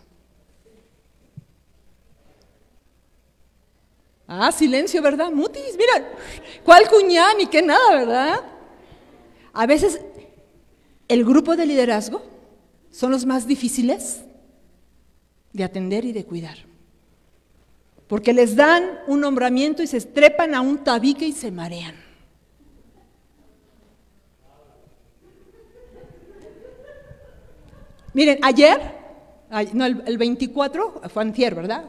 [4.26, 5.30] Ah, silencio, ¿verdad?
[5.30, 6.12] Mutis, mira,
[6.64, 8.40] ¿cuál cuñá ni qué nada, verdad?
[9.52, 10.00] A veces
[11.08, 12.22] el grupo de liderazgo
[12.90, 14.22] son los más difíciles
[15.52, 16.58] de atender y de cuidar.
[18.06, 22.03] Porque les dan un nombramiento y se estrepan a un tabique y se marean.
[28.14, 28.80] Miren, ayer,
[29.72, 31.84] no, el, 24, fue antier, ¿verdad?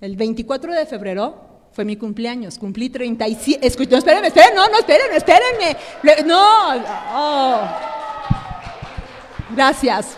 [0.00, 4.78] El 24 de febrero fue mi cumpleaños, cumplí 37, escuchen, no, espérenme, espérenme, no, no,
[4.78, 5.76] espérenme, espérenme,
[6.26, 6.74] no,
[7.14, 7.60] oh.
[9.54, 10.16] gracias.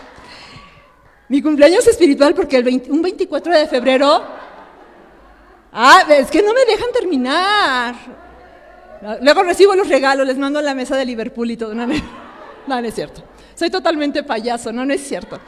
[1.29, 4.23] Mi cumpleaños espiritual porque el un 24 de febrero,
[5.73, 7.95] ah, es que no me dejan terminar.
[9.21, 12.79] Luego recibo los regalos, les mando a la mesa de Liverpool y todo, no, no
[12.79, 13.23] es cierto.
[13.55, 15.41] Soy totalmente payaso, no, no es cierto.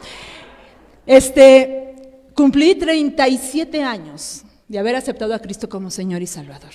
[1.05, 1.95] Este,
[2.33, 6.71] cumplí 37 años de haber aceptado a Cristo como Señor y Salvador.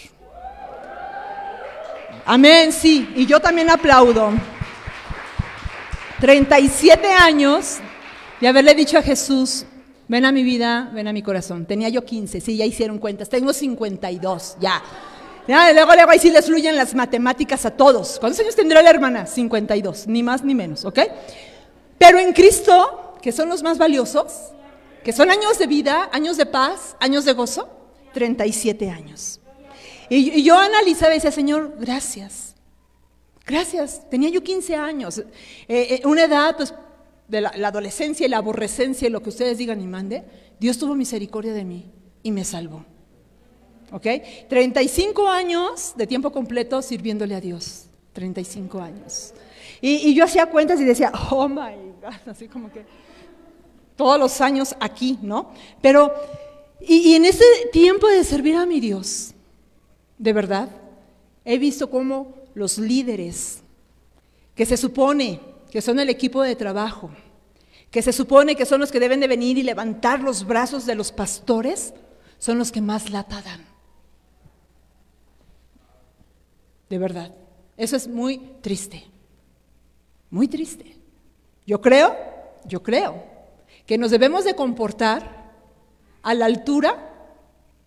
[2.24, 4.30] Amén, sí, y yo también aplaudo.
[6.20, 7.78] 37 años
[8.40, 9.64] de haberle dicho a Jesús,
[10.06, 11.66] ven a mi vida, ven a mi corazón.
[11.66, 14.82] Tenía yo 15, sí, ya hicieron cuentas, tengo 52, ya.
[15.50, 18.20] Ya, luego, luego ahí sí les fluyen las matemáticas a todos.
[18.20, 19.26] ¿Cuántos años tendrá la hermana?
[19.26, 21.00] 52, ni más ni menos, ¿ok?
[21.98, 24.52] Pero en Cristo, que son los más valiosos,
[25.02, 27.68] que son años de vida, años de paz, años de gozo,
[28.14, 29.40] 37 años.
[30.08, 32.54] Y, yo analizaba y decía, Señor, gracias.
[33.44, 34.08] Gracias.
[34.08, 35.18] Tenía yo 15 años.
[35.18, 35.24] Eh,
[35.66, 36.72] eh, una edad pues,
[37.26, 40.22] de la, la, adolescencia y la aborrecencia y lo que ustedes digan y mande.
[40.60, 41.90] Dios tuvo misericordia de mí
[42.22, 42.84] y me salvó.
[43.92, 44.06] ¿Ok?
[44.48, 47.86] 35 años de tiempo completo sirviéndole a Dios.
[48.12, 49.32] 35 años.
[49.80, 52.84] Y, yo hacía cuentas y decía, oh my God, así como que
[53.96, 55.52] todos los años aquí, ¿no?
[55.80, 56.12] Pero,
[56.80, 59.34] y, y en ese tiempo de servir a mi Dios,
[60.18, 60.68] de verdad,
[61.44, 63.62] he visto cómo los líderes,
[64.54, 67.10] que se supone que son el equipo de trabajo,
[67.90, 70.94] que se supone que son los que deben de venir y levantar los brazos de
[70.94, 71.94] los pastores,
[72.38, 73.69] son los que más lata dan.
[76.90, 77.32] De verdad.
[77.76, 79.04] Eso es muy triste,
[80.28, 80.96] muy triste.
[81.66, 82.14] Yo creo,
[82.66, 83.24] yo creo
[83.86, 85.52] que nos debemos de comportar
[86.22, 87.32] a la altura,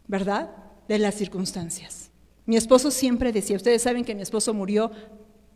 [0.07, 0.49] ¿verdad?,
[0.87, 2.09] de las circunstancias.
[2.45, 4.89] Mi esposo siempre decía, ustedes saben que mi esposo murió,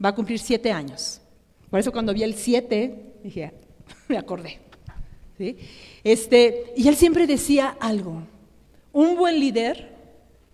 [0.03, 1.21] va a cumplir siete años.
[1.69, 3.53] Por eso cuando vi el siete, dije,
[4.07, 4.60] me acordé.
[6.03, 8.23] Este, y él siempre decía algo,
[8.91, 9.95] un buen líder,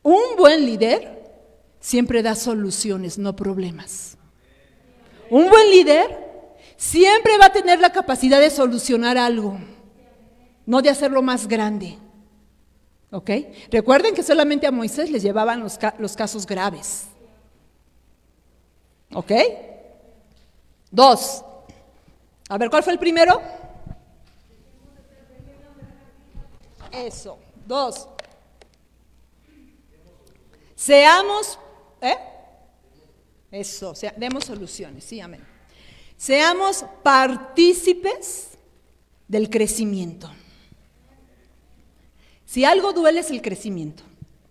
[0.02, 1.23] un buen líder
[1.84, 4.18] siempre da soluciones, no problemas.
[5.30, 6.18] Un buen líder
[6.78, 9.60] siempre va a tener la capacidad de solucionar algo,
[10.66, 11.98] no de hacerlo más grande.
[13.12, 13.30] ¿Ok?
[13.70, 17.04] Recuerden que solamente a Moisés les llevaban los, casos graves.
[19.14, 19.32] ¿Ok?
[20.90, 21.44] Dos.
[22.48, 23.42] A ver, ¿cuál fue el primero?
[26.92, 27.38] Eso.
[27.68, 28.08] Dos.
[30.76, 31.60] Seamos,
[32.04, 32.18] ¿eh?
[33.52, 35.42] Eso, o sea, demos soluciones, sí, amén.
[36.18, 38.50] Seamos partícipes
[39.28, 40.32] del crecimiento.
[42.46, 44.04] Si algo duele es el crecimiento.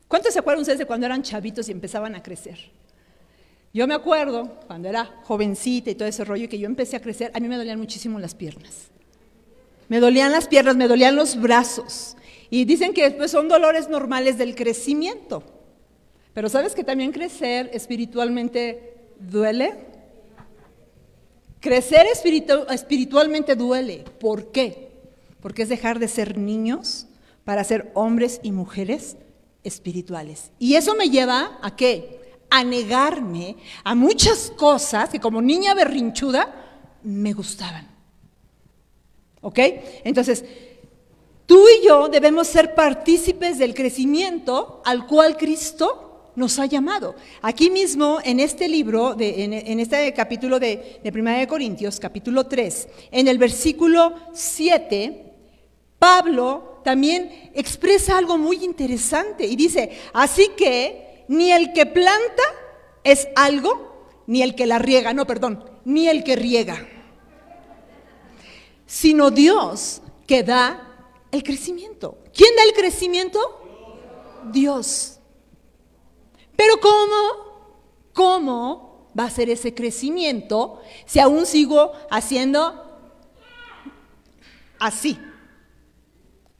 [0.09, 2.59] ¿Cuántos se acuerdan ustedes de cuando eran chavitos y empezaban a crecer?
[3.73, 7.31] Yo me acuerdo cuando era jovencita y todo ese rollo que yo empecé a crecer,
[7.35, 8.91] a mí me dolían muchísimo las piernas.
[9.89, 12.17] Me dolían las piernas, me dolían los brazos.
[12.51, 15.43] Y dicen que después son dolores normales del crecimiento.
[16.35, 19.87] Pero ¿sabes que también crecer espiritualmente duele?
[21.61, 24.05] Crecer espiritualmente duele.
[24.19, 24.91] ¿Por qué?
[25.41, 27.07] Porque es dejar de ser niños
[27.45, 29.17] para ser hombres y mujeres
[29.63, 30.51] espirituales.
[30.59, 32.21] Y eso me lleva a qué?
[32.51, 36.53] A negarme a muchas cosas que como niña berrinchuda
[37.03, 37.89] me gustaban.
[39.41, 39.59] ¿Ok?
[40.05, 40.45] Entonces,
[41.47, 47.15] tú y yo debemos ser partícipes del crecimiento al cual Cristo nos ha llamado.
[47.41, 52.89] Aquí mismo, en este libro, en, este capítulo de, de 1 de Corintios, capítulo 3,
[53.11, 55.33] en el versículo 7,
[55.99, 62.43] Pablo también expresa algo muy interesante y dice, así que ni el que planta
[63.05, 66.87] es algo, ni el que la riega, no, perdón, ni el que riega,
[68.87, 70.89] sino Dios que da
[71.31, 72.19] el crecimiento.
[72.35, 73.39] ¿Quién da el crecimiento?
[74.53, 75.12] Dios.
[76.63, 78.13] Pero ¿cómo?
[78.13, 83.01] ¿Cómo va a ser ese crecimiento si aún sigo haciendo
[84.79, 85.19] así?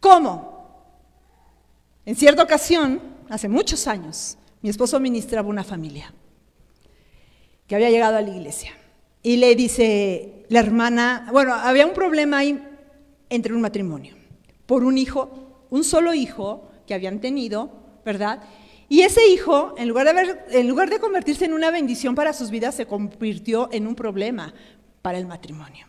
[0.01, 0.91] ¿Cómo?
[2.05, 6.13] En cierta ocasión, hace muchos años, mi esposo ministraba una familia
[7.69, 8.73] que había llegado a la iglesia.
[9.23, 12.61] Y le dice la hermana, bueno, había un problema ahí
[13.31, 14.17] entre un matrimonio,
[14.67, 17.71] por un hijo, un solo hijo que habían tenido,
[18.05, 18.43] ¿verdad?
[18.93, 23.71] Y ese hijo, en lugar, de convertirse en una bendición para sus vidas, se convirtió
[23.73, 24.53] en un problema
[25.01, 25.87] para el matrimonio.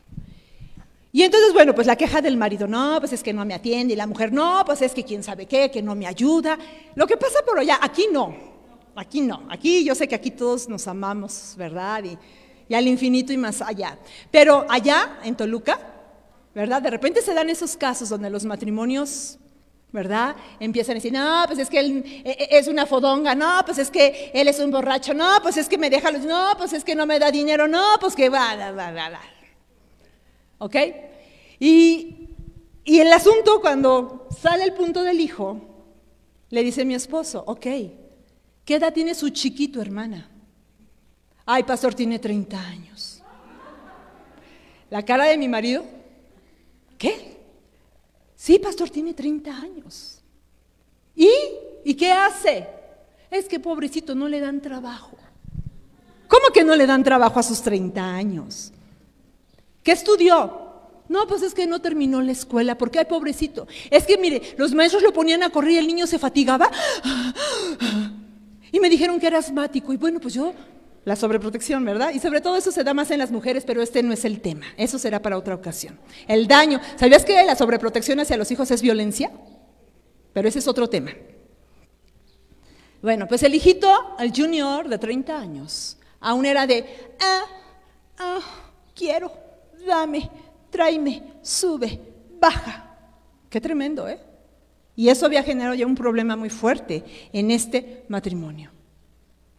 [1.12, 3.94] Y entonces, bueno, pues la queja del marido, no, pues es que no me atiende,
[3.94, 6.58] y la mujer, no, pues es que quién sabe qué, que no me ayuda.
[6.96, 8.34] Lo que pasa por allá, aquí no,
[8.96, 12.06] aquí no, aquí yo sé que aquí todos nos amamos, ¿verdad?
[12.06, 12.18] Y,
[12.70, 14.00] y al infinito y más allá.
[14.32, 15.78] Pero allá, en Toluca,
[16.56, 16.82] ¿verdad?
[16.82, 19.40] De repente se dan esos casos donde los matrimonios
[19.94, 20.36] ¿verdad?
[20.60, 23.78] Empiezan a decir, no, pues es que él e, e, es una fodonga, no, pues
[23.78, 26.74] es que él es un borracho, no, pues es que me deja los, no, pues
[26.74, 29.22] es que no me da dinero, no, pues que va, va, va, va.
[30.58, 30.76] ¿Ok?
[31.60, 32.28] Y,
[32.84, 35.62] y el asunto, cuando sale el punto del hijo,
[36.50, 37.68] le dice mi esposo, ok,
[38.66, 40.28] ¿qué edad tiene su chiquito, hermana?
[41.46, 43.22] Ay, pastor, tiene 30 años.
[44.90, 45.84] La cara de mi marido.
[48.44, 50.20] Sí, pastor, tiene 30 años.
[51.16, 51.32] ¿Y?
[51.86, 52.68] ¿Y qué hace?
[53.32, 55.16] Es que pobrecito, no le dan trabajo.
[56.28, 58.74] ¿Cómo que no le dan trabajo a sus 30 años?
[59.82, 60.60] ¿Qué estudió?
[61.08, 63.66] No, pues es que no terminó la escuela, porque hay pobrecito.
[63.90, 66.70] Es que mire, los maestros lo ponían a correr y el niño se fatigaba.
[68.74, 69.94] Y me dijeron que era asmático.
[69.94, 70.52] Y bueno, pues yo,
[71.06, 72.12] la sobreprotección, ¿verdad?
[72.14, 74.42] Y sobre todo eso se da más en las mujeres, pero este no es el
[74.42, 74.66] tema.
[74.78, 76.00] Eso será para otra ocasión.
[76.28, 76.80] El daño.
[76.96, 79.32] ¿Sabías que la sobreprotección hacia los hijos es violencia?
[80.34, 81.12] Pero ese es otro tema.
[83.02, 86.86] Bueno, pues el hijito, el junior de 30 años, aún era de,
[87.20, 87.44] ah,
[88.18, 88.40] ah,
[88.96, 89.44] quiero
[89.86, 90.30] dame,
[90.70, 92.00] tráeme, sube,
[92.40, 92.96] baja.
[93.50, 94.20] Qué tremendo, ¿eh?
[94.96, 98.72] Y eso había generado ya un problema muy fuerte en este matrimonio.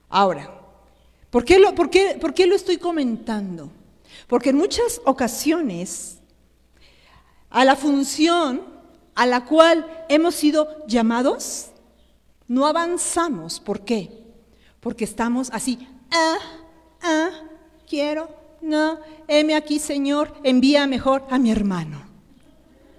[0.08, 0.63] Ahora,
[1.34, 3.68] ¿por qué lo, por qué, por qué lo estoy comentando?
[4.28, 6.18] Porque en muchas ocasiones
[7.50, 8.62] a la función
[9.16, 11.70] a la cual hemos sido llamados,
[12.46, 13.58] no avanzamos.
[13.58, 14.12] ¿Por qué?
[14.78, 16.38] Porque estamos así, ah,
[17.02, 17.30] ah,
[17.88, 18.28] quiero,
[18.60, 22.00] no, heme aquí, Señor, envía mejor a mi hermano.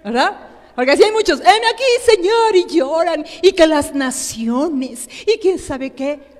[0.03, 0.49] ¿Verdad?
[0.75, 5.57] Porque así hay muchos, heme aquí, Señor, y lloran, y que las naciones, y quién
[5.57, 6.34] sabe qué.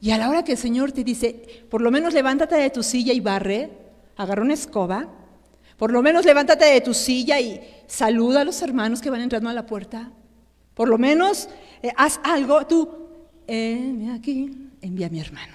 [0.00, 2.82] Y a la hora que el Señor te dice, por lo menos levántate de tu
[2.82, 3.70] silla y barre,
[4.16, 5.08] agarra una escoba,
[5.76, 9.48] por lo menos levántate de tu silla y saluda a los hermanos que van entrando
[9.48, 10.10] a la puerta.
[10.74, 11.48] Por lo menos
[11.82, 12.88] eh, haz algo, tú,
[14.14, 15.54] aquí, envía a mi hermano.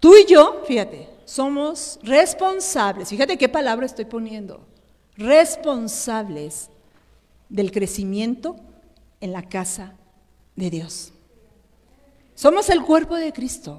[0.00, 4.66] Tú y yo, fíjate, somos responsables, fíjate qué palabra estoy poniendo,
[5.16, 6.70] responsables
[7.48, 8.56] del crecimiento
[9.20, 9.94] en la casa
[10.56, 11.12] de Dios.
[12.42, 13.78] Somos el cuerpo de Cristo.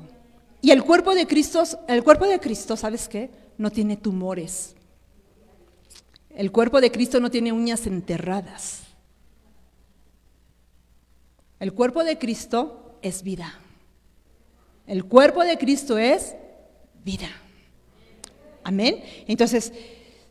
[0.61, 3.29] Y el cuerpo de Cristo, el cuerpo de Cristo, ¿sabes qué?
[3.57, 4.73] No tiene tumores.
[6.29, 8.83] El cuerpo de Cristo no tiene uñas enterradas.
[11.59, 13.59] El cuerpo de Cristo es vida.
[14.87, 16.33] El cuerpo de Cristo es
[17.03, 17.29] vida.
[18.63, 19.03] Amén.
[19.27, 19.73] Entonces,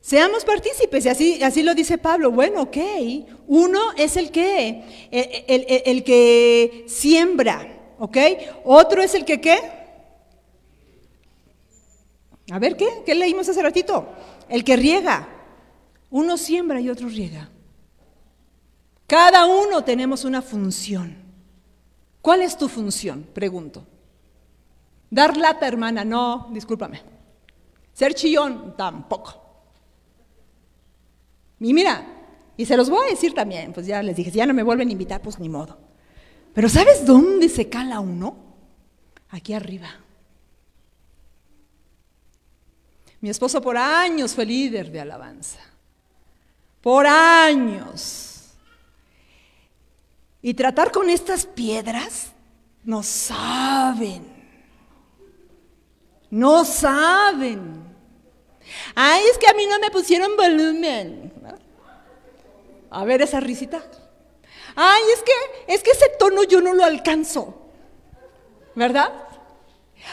[0.01, 2.31] seamos partícipes, y así, así lo dice Pablo.
[2.31, 2.79] Bueno, ok,
[3.47, 8.17] uno es el que, el, el que siembra, ¿ok?
[8.65, 9.61] Otro es el que qué.
[12.51, 13.05] A ver, ¿qué?
[13.07, 14.09] ¿Qué leímos hace ratito?
[14.49, 15.29] El que riega.
[16.11, 17.49] Uno siembra y otro riega.
[19.07, 21.17] Cada uno tenemos una función.
[22.21, 23.25] ¿Cuál es tu función?
[23.33, 23.87] Pregunto.
[25.09, 27.01] Dar lata, hermana, no, discúlpame.
[27.93, 29.41] Ser chillón, tampoco.
[31.61, 32.05] Y mira,
[32.57, 34.65] y se los voy a decir también, pues ya les dije, si ya no me
[34.65, 35.92] vuelven a invitar, pues ni modo.
[36.55, 38.37] Pero ¿sabes dónde se cala uno?
[39.31, 39.89] Aquí arriba.
[43.21, 45.61] Mi esposo por años fue líder de alabanza.
[46.81, 48.51] Por años.
[50.43, 52.33] Y tratar con estas piedras
[52.85, 54.25] no saben.
[56.31, 57.83] No saben.
[58.95, 61.33] Ay, es que a mí no me pusieron volumen.
[62.91, 63.83] A ver esa risita.
[64.75, 65.33] Ay, es que,
[65.75, 67.55] es que ese tono yo no lo alcanzo.
[68.75, 69.13] ¿Verdad?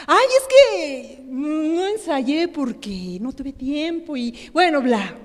[0.06, 5.16] Ay, es que no ensayé porque no tuve tiempo y bueno, bla.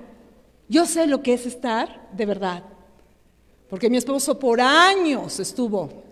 [0.68, 2.64] Yo sé lo que es estar de verdad.
[3.68, 6.02] Porque mi esposo por años estuvo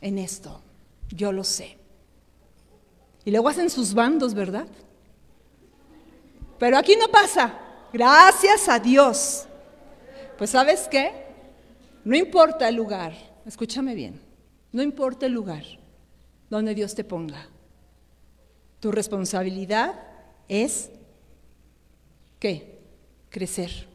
[0.00, 0.60] en esto.
[1.08, 1.78] Yo lo sé.
[3.24, 4.66] Y luego hacen sus bandos, ¿verdad?
[6.58, 7.58] Pero aquí no pasa.
[7.92, 9.46] Gracias a Dios.
[10.38, 11.21] Pues sabes qué?
[12.04, 13.12] No importa el lugar.
[13.46, 14.20] Escúchame bien.
[14.72, 15.64] No importa el lugar
[16.48, 17.46] donde Dios te ponga.
[18.80, 20.00] Tu responsabilidad
[20.48, 20.90] es,
[22.38, 22.78] ¿qué?
[23.30, 23.86] Crecer.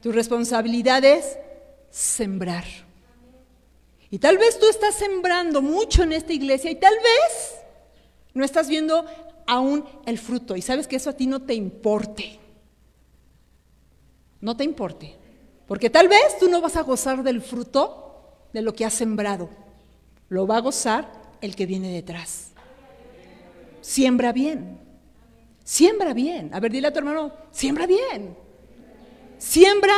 [0.00, 1.36] Tu responsabilidad es
[1.90, 2.64] sembrar.
[4.10, 7.54] Y tal vez tú estás sembrando mucho en esta iglesia y tal vez
[8.34, 9.06] no estás viendo
[9.46, 12.38] aún el fruto y sabes que eso a ti no te importe.
[14.40, 15.21] No te importe.
[15.72, 19.48] Porque tal vez tú no vas a gozar del fruto de lo que has sembrado.
[20.28, 21.10] Lo va a gozar
[21.40, 22.50] el que viene detrás.
[23.80, 24.78] Siembra bien.
[25.64, 26.50] Siembra bien.
[26.52, 28.36] A ver, dile a tu hermano, siembra bien.
[29.38, 29.94] Siembra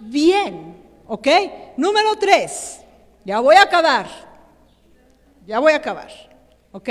[0.00, 0.82] bien.
[1.06, 1.28] ¿Ok?
[1.76, 2.80] Número tres.
[3.24, 4.08] Ya voy a acabar.
[5.46, 6.10] Ya voy a acabar.
[6.72, 6.88] ¿Ok?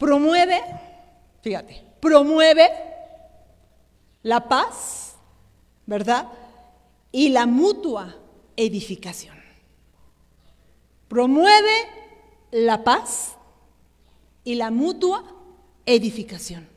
[0.00, 0.60] promueve,
[1.42, 2.95] fíjate, promueve
[4.26, 5.14] la paz,
[5.86, 6.26] ¿verdad?
[7.12, 8.16] Y la mutua
[8.56, 9.36] edificación.
[11.06, 11.86] Promueve
[12.50, 13.36] la paz
[14.42, 15.22] y la mutua
[15.86, 16.68] edificación.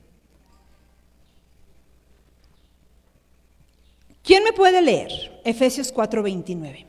[4.21, 5.41] ¿Quién me puede leer?
[5.43, 6.85] Efesios 4:29.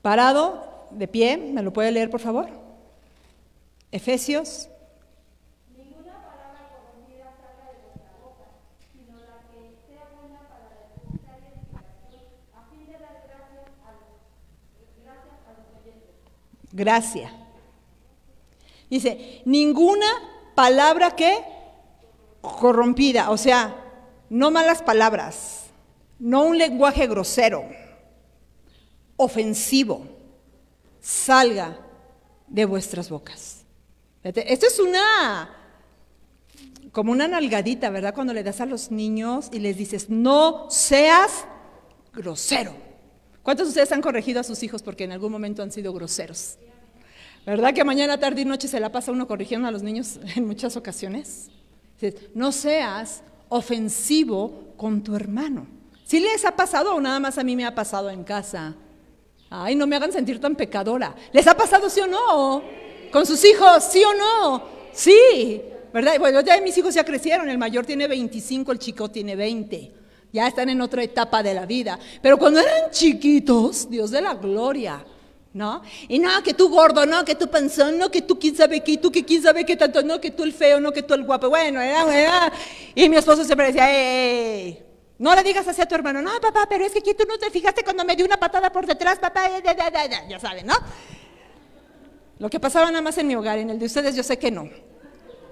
[0.00, 2.48] Parado, de pie, ¿me lo puede leer por favor?
[3.90, 4.68] Efesios.
[5.76, 8.44] Ninguna palabra corrompida salga de vuestra boca,
[8.92, 10.76] sino la que sea buena para la
[11.10, 12.22] necesaria edificación,
[12.54, 16.14] a fin de dar gracias a los, gracias a los oyentes.
[16.72, 17.32] Gracias.
[18.90, 20.06] Dice, ninguna
[20.54, 21.38] palabra que
[22.40, 23.74] corrompida, o sea,
[24.30, 25.66] no malas palabras,
[26.18, 27.64] no un lenguaje grosero
[29.16, 30.17] ofensivo
[31.08, 31.78] salga
[32.46, 33.64] de vuestras bocas.
[34.22, 35.48] Esto es una,
[36.92, 38.14] como una nalgadita, ¿verdad?
[38.14, 41.46] Cuando le das a los niños y les dices, no seas
[42.12, 42.74] grosero.
[43.42, 46.58] ¿Cuántos de ustedes han corregido a sus hijos porque en algún momento han sido groseros?
[47.46, 50.46] ¿Verdad que mañana, tarde y noche se la pasa uno corrigiendo a los niños en
[50.46, 51.48] muchas ocasiones?
[52.34, 55.66] No seas ofensivo con tu hermano.
[56.04, 58.76] ¿Sí les ha pasado o nada más a mí me ha pasado en casa?
[59.50, 61.14] Ay, no me hagan sentir tan pecadora.
[61.32, 62.62] ¿Les ha pasado sí o no?
[63.10, 64.62] ¿Con sus hijos sí o no?
[64.92, 66.18] Sí, ¿verdad?
[66.18, 69.92] Bueno, ya mis hijos ya crecieron, el mayor tiene 25, el chico tiene 20.
[70.32, 71.98] Ya están en otra etapa de la vida.
[72.20, 75.02] Pero cuando eran chiquitos, Dios de la gloria,
[75.54, 75.82] ¿no?
[76.08, 78.98] Y no, que tú gordo, no, que tú panzón, no, que tú quién sabe qué,
[78.98, 81.24] tú que quién sabe qué tanto, no, que tú el feo, no, que tú el
[81.24, 81.48] guapo.
[81.48, 82.52] Bueno, era, era.
[82.94, 84.87] Y mi esposo siempre decía, ¡eh!
[85.18, 87.38] No le digas así a tu hermano, no, papá, pero es que aquí tú no
[87.38, 90.66] te fijaste cuando me dio una patada por detrás, papá, ya, ya, ya, ya saben,
[90.66, 90.74] ¿no?
[92.38, 94.50] Lo que pasaba nada más en mi hogar, en el de ustedes yo sé que
[94.50, 94.70] no.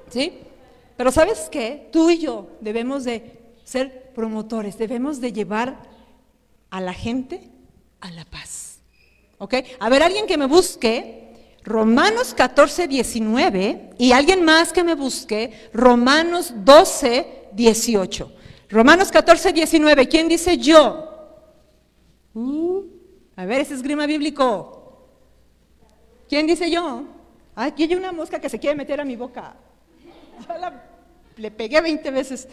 [0.09, 0.39] ¿Sí?
[0.97, 1.89] Pero ¿sabes qué?
[1.93, 5.83] Tú y yo debemos de ser promotores, debemos de llevar
[6.71, 7.51] a la gente
[8.01, 8.79] a la paz.
[9.39, 9.55] ¿Ok?
[9.81, 15.69] A ver, alguien que me busque Romanos 14, 19 y alguien más que me busque
[15.73, 18.33] Romanos 12, 18.
[18.69, 21.09] Romanos 14, 19, ¿quién dice yo?
[22.35, 22.83] Uh,
[23.37, 25.09] a ver, ese esgrima bíblico.
[26.29, 27.05] ¿Quién dice yo?
[27.55, 29.55] Aquí hay una mosca que se quiere meter a mi boca.
[30.49, 30.83] Ya la,
[31.37, 32.49] le pegué 20 veces.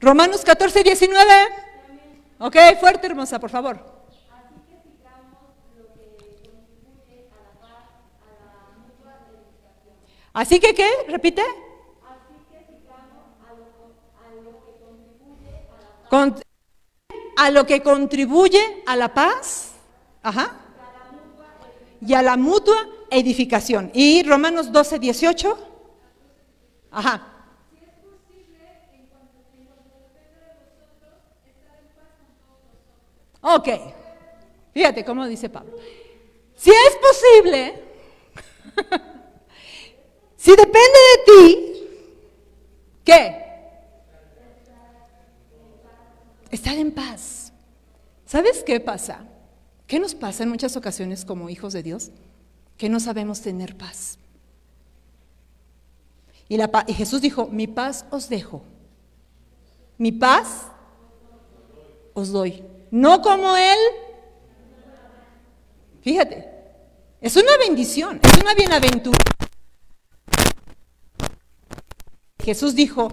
[0.00, 1.32] Romanos 14, 19.
[2.38, 4.00] Ok, fuerte, hermosa, por favor.
[10.32, 10.88] Así que, ¿qué?
[11.08, 11.42] ¿Repite?
[17.36, 19.72] A lo que contribuye a la paz.
[20.22, 20.56] Ajá.
[22.04, 23.90] Y a la mutua edificación.
[23.94, 25.68] Y Romanos 12, 18.
[26.90, 27.26] Ajá.
[33.42, 33.68] Ok.
[34.72, 35.76] Fíjate cómo dice Pablo.
[36.54, 37.82] Si es posible,
[40.36, 41.88] si depende de ti,
[43.04, 43.39] ¿qué?
[46.50, 47.52] Estar en paz.
[48.26, 49.24] ¿Sabes qué pasa?
[49.86, 52.10] ¿Qué nos pasa en muchas ocasiones como hijos de Dios?
[52.76, 54.18] Que no sabemos tener paz.
[56.48, 58.62] Y, la, y Jesús dijo, mi paz os dejo.
[59.98, 60.66] Mi paz
[62.14, 62.64] os doy.
[62.90, 63.78] No como Él.
[66.02, 66.48] Fíjate,
[67.20, 69.18] es una bendición, es una bienaventura.
[72.42, 73.12] Jesús dijo,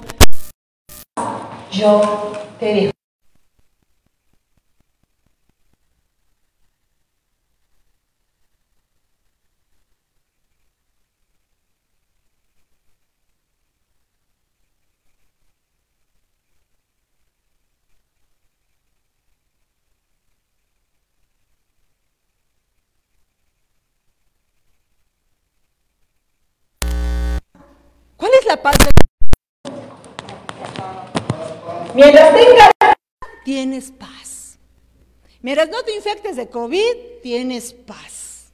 [1.71, 2.96] yo te dejo.
[28.47, 28.97] La paz de
[31.93, 32.71] Mientras tengas
[33.43, 34.59] tienes paz.
[35.41, 38.51] Mientras no te infectes de COVID, tienes paz.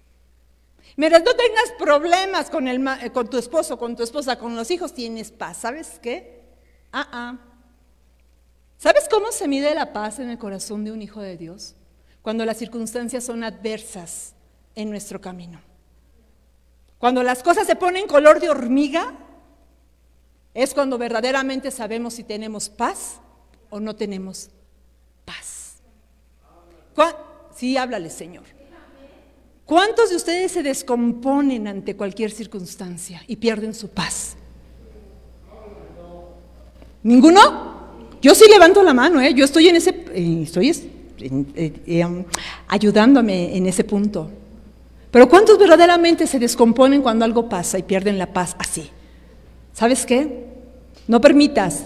[0.96, 4.70] Mientras no tengas problemas con, el, eh, con tu esposo, con tu esposa, con los
[4.70, 5.58] hijos, tienes paz.
[5.58, 6.44] ¿Sabes qué?
[6.92, 7.38] Ah, ah.
[8.78, 11.76] ¿Sabes cómo se mide la paz en el corazón de un hijo de Dios?
[12.22, 14.36] Cuando las circunstancias son adversas
[14.76, 15.62] en nuestro camino.
[17.00, 19.23] Cuando las cosas se ponen color de hormiga,
[20.54, 23.20] es cuando verdaderamente sabemos si tenemos paz
[23.70, 24.50] o no tenemos
[25.26, 25.76] paz.
[26.96, 27.18] ¿Cuá-
[27.56, 28.44] Sí, háblale, Señor.
[29.66, 34.36] ¿Cuántos de ustedes se descomponen ante cualquier circunstancia y pierden su paz?
[37.04, 37.74] ¿Ninguno?
[38.22, 39.34] Yo sí levanto la mano, ¿eh?
[39.34, 40.70] yo estoy en ese, eh, estoy
[41.20, 42.24] eh, eh, um,
[42.70, 44.30] ayudándome en ese punto.
[45.12, 48.90] Pero ¿cuántos verdaderamente se descomponen cuando algo pasa y pierden la paz así?
[49.74, 50.43] ¿Sabes qué?
[51.08, 51.86] No permitas,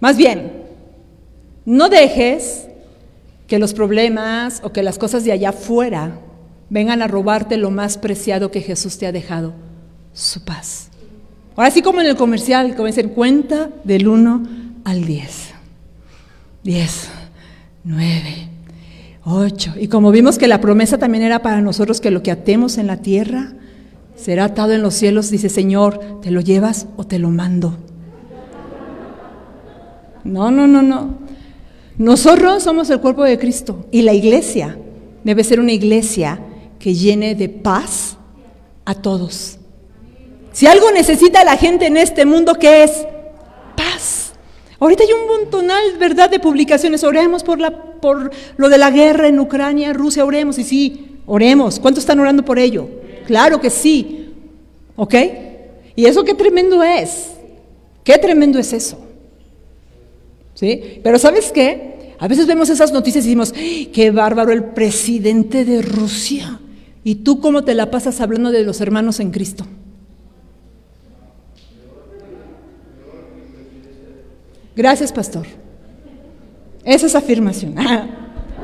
[0.00, 0.52] más bien,
[1.64, 2.66] no dejes
[3.46, 6.18] que los problemas o que las cosas de allá afuera
[6.70, 9.52] vengan a robarte lo más preciado que Jesús te ha dejado,
[10.12, 10.88] su paz.
[11.54, 14.42] Ahora sí como en el comercial, como cuenta del 1
[14.84, 15.50] al 10.
[16.64, 17.08] 10,
[17.84, 18.48] 9,
[19.24, 19.74] 8.
[19.78, 22.86] Y como vimos que la promesa también era para nosotros que lo que atemos en
[22.86, 23.52] la tierra
[24.16, 27.76] será atado en los cielos, dice Señor, ¿te lo llevas o te lo mando?
[30.24, 31.18] No, no, no, no.
[31.98, 34.78] Nosotros somos el cuerpo de Cristo y la iglesia
[35.24, 36.40] debe ser una iglesia
[36.78, 38.16] que llene de paz
[38.84, 39.58] a todos.
[40.52, 43.06] Si algo necesita la gente en este mundo, ¿qué es?
[43.76, 44.32] Paz.
[44.78, 47.04] Ahorita hay un montonal, ¿verdad?, de publicaciones.
[47.04, 47.70] Oremos por, la,
[48.00, 50.58] por lo de la guerra en Ucrania, Rusia, oremos.
[50.58, 51.78] Y sí, oremos.
[51.78, 52.88] ¿Cuántos están orando por ello?
[53.26, 54.34] Claro que sí.
[54.96, 55.14] ¿Ok?
[55.94, 57.30] ¿Y eso qué tremendo es?
[58.04, 58.98] ¿Qué tremendo es eso?
[61.02, 62.14] Pero ¿sabes qué?
[62.18, 66.60] A veces vemos esas noticias y decimos, ¡ay, qué bárbaro el presidente de Rusia.
[67.02, 69.66] ¿Y tú cómo te la pasas hablando de los hermanos en Cristo?
[74.76, 75.46] Gracias, pastor.
[76.84, 77.74] Esa es afirmación.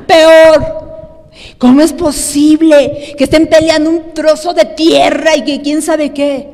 [0.06, 0.88] Peor.
[1.58, 6.48] ¿Cómo es posible que estén peleando un trozo de tierra y que quién sabe qué?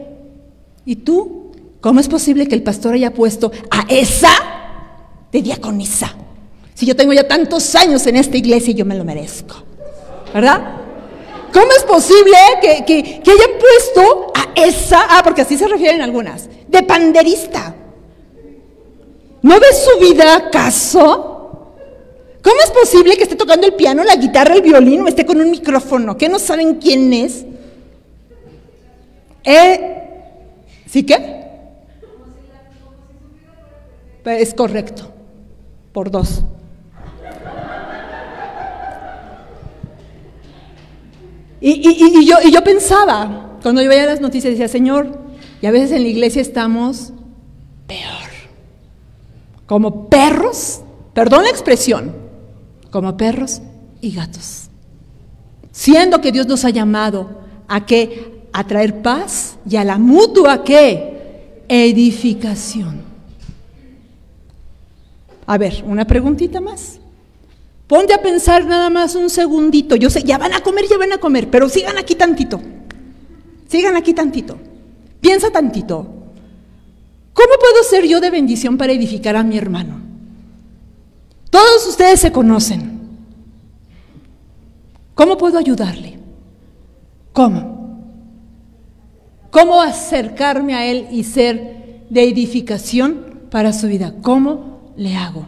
[0.87, 1.53] ¿Y tú?
[1.83, 4.64] ¿Cómo es posible que el pastor haya puesto a esa
[5.35, 6.15] de diaconisa?
[6.75, 9.57] Si yo tengo ya tantos años en esta iglesia yo me lo merezco.
[10.33, 10.61] ¿Verdad?
[11.53, 16.03] ¿Cómo es posible que, que, que hayan puesto a esa, ah, porque así se refieren
[16.03, 17.75] algunas, de panderista?
[19.43, 21.73] ¿No ves su vida acaso?
[22.43, 25.41] ¿Cómo es posible que esté tocando el piano, la guitarra, el violín o esté con
[25.41, 26.17] un micrófono?
[26.17, 27.45] ¿Que no saben quién es?
[29.45, 30.01] Eh,
[30.91, 31.45] ¿Sí qué?
[34.25, 35.14] Es correcto,
[35.95, 36.43] por dos.
[41.61, 45.19] Y, yo, y yo pensaba, cuando yo veía las noticias, decía, Señor,
[45.63, 47.15] y a veces en la iglesia estamos
[47.87, 48.29] peor.
[49.65, 50.83] Como perros,
[51.15, 52.15] perdón la expresión,
[52.91, 53.63] como perros
[54.03, 54.65] y gatos.
[55.71, 60.65] Siendo que Dios nos ha llamado a que a traer paz y a la mutua
[60.65, 63.14] qué edificación.
[65.47, 67.01] A ver, una preguntita más.
[67.87, 69.97] Ponte a pensar nada más un segundito.
[69.97, 72.61] Yo sé, ya van a comer, ya van a comer, pero sigan aquí tantito.
[73.69, 74.59] Sigan aquí tantito.
[75.21, 75.99] Piensa tantito.
[77.35, 80.01] ¿Cómo puedo ser yo de bendición para edificar a mi hermano?
[81.51, 83.01] Todos ustedes se conocen.
[85.15, 86.19] ¿Cómo puedo ayudarle?
[87.33, 87.75] ¿Cómo?
[89.51, 94.15] ¿Cómo acercarme a él y ser de edificación para su vida?
[94.23, 95.47] ¿Cómo le hago?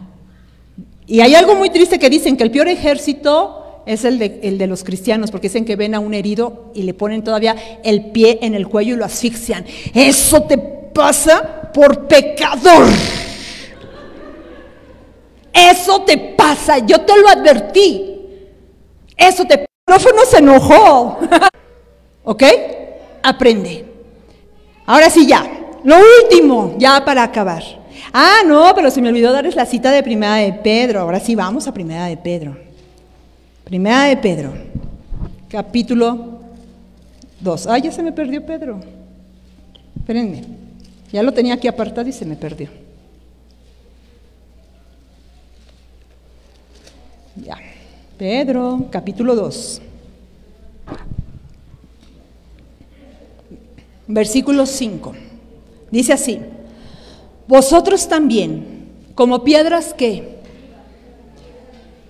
[1.05, 4.83] Y hay algo muy triste que dicen que el peor ejército es el de, los
[4.83, 8.53] cristianos, porque dicen que ven a un herido y le ponen todavía el pie en
[8.53, 9.65] el cuello y lo asfixian.
[9.93, 12.85] Eso te pasa por pecador.
[15.53, 18.19] Eso te pasa, yo te lo advertí.
[19.15, 19.53] Eso te...
[19.55, 21.19] El micrófono se enojó.
[22.25, 22.43] ¿Ok?
[23.23, 23.85] Aprende.
[24.85, 25.49] Ahora sí ya.
[25.85, 27.63] Lo último, ya para acabar.
[28.13, 31.01] Ah, no, pero se me olvidó darles la cita de Primera de Pedro.
[31.01, 32.57] Ahora sí vamos a Primera de Pedro.
[33.63, 34.53] Primera de Pedro,
[35.49, 36.39] capítulo
[37.41, 37.67] 2.
[37.67, 38.79] Ah, ya se me perdió Pedro.
[39.97, 40.43] Espérenme.
[41.11, 42.69] Ya lo tenía aquí apartado y se me perdió.
[47.35, 47.57] Ya.
[48.17, 49.81] Pedro, capítulo 2.
[54.07, 55.13] Versículo 5.
[55.91, 56.39] Dice así.
[57.47, 60.37] Vosotros también, como piedras que.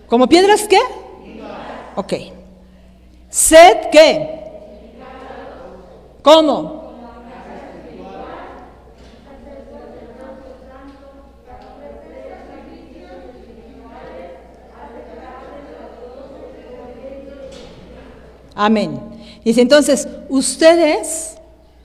[0.07, 0.79] ¿Como piedras qué?
[1.95, 2.13] Ok.
[3.29, 4.37] Sed qué?
[6.21, 6.87] ¿Cómo?
[18.55, 18.99] Amén.
[19.45, 21.35] Dice entonces, ustedes,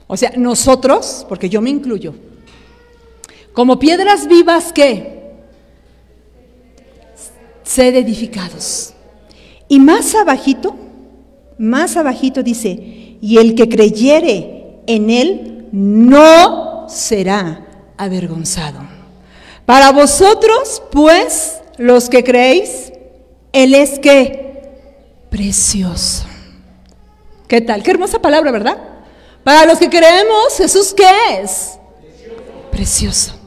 [0.07, 2.15] o sea, nosotros, porque yo me incluyo,
[3.53, 5.21] como piedras vivas que
[7.63, 8.93] sed edificados.
[9.67, 10.75] Y más abajito,
[11.57, 17.65] más abajito dice, y el que creyere en él no será
[17.97, 18.79] avergonzado.
[19.65, 22.91] Para vosotros, pues, los que creéis,
[23.53, 24.61] él es que
[25.29, 26.25] precioso.
[27.47, 27.81] ¿Qué tal?
[27.81, 28.77] Qué hermosa palabra, ¿verdad?
[29.43, 31.77] Para los que creemos, Jesús, ¿qué es?
[32.01, 33.42] Precioso precioso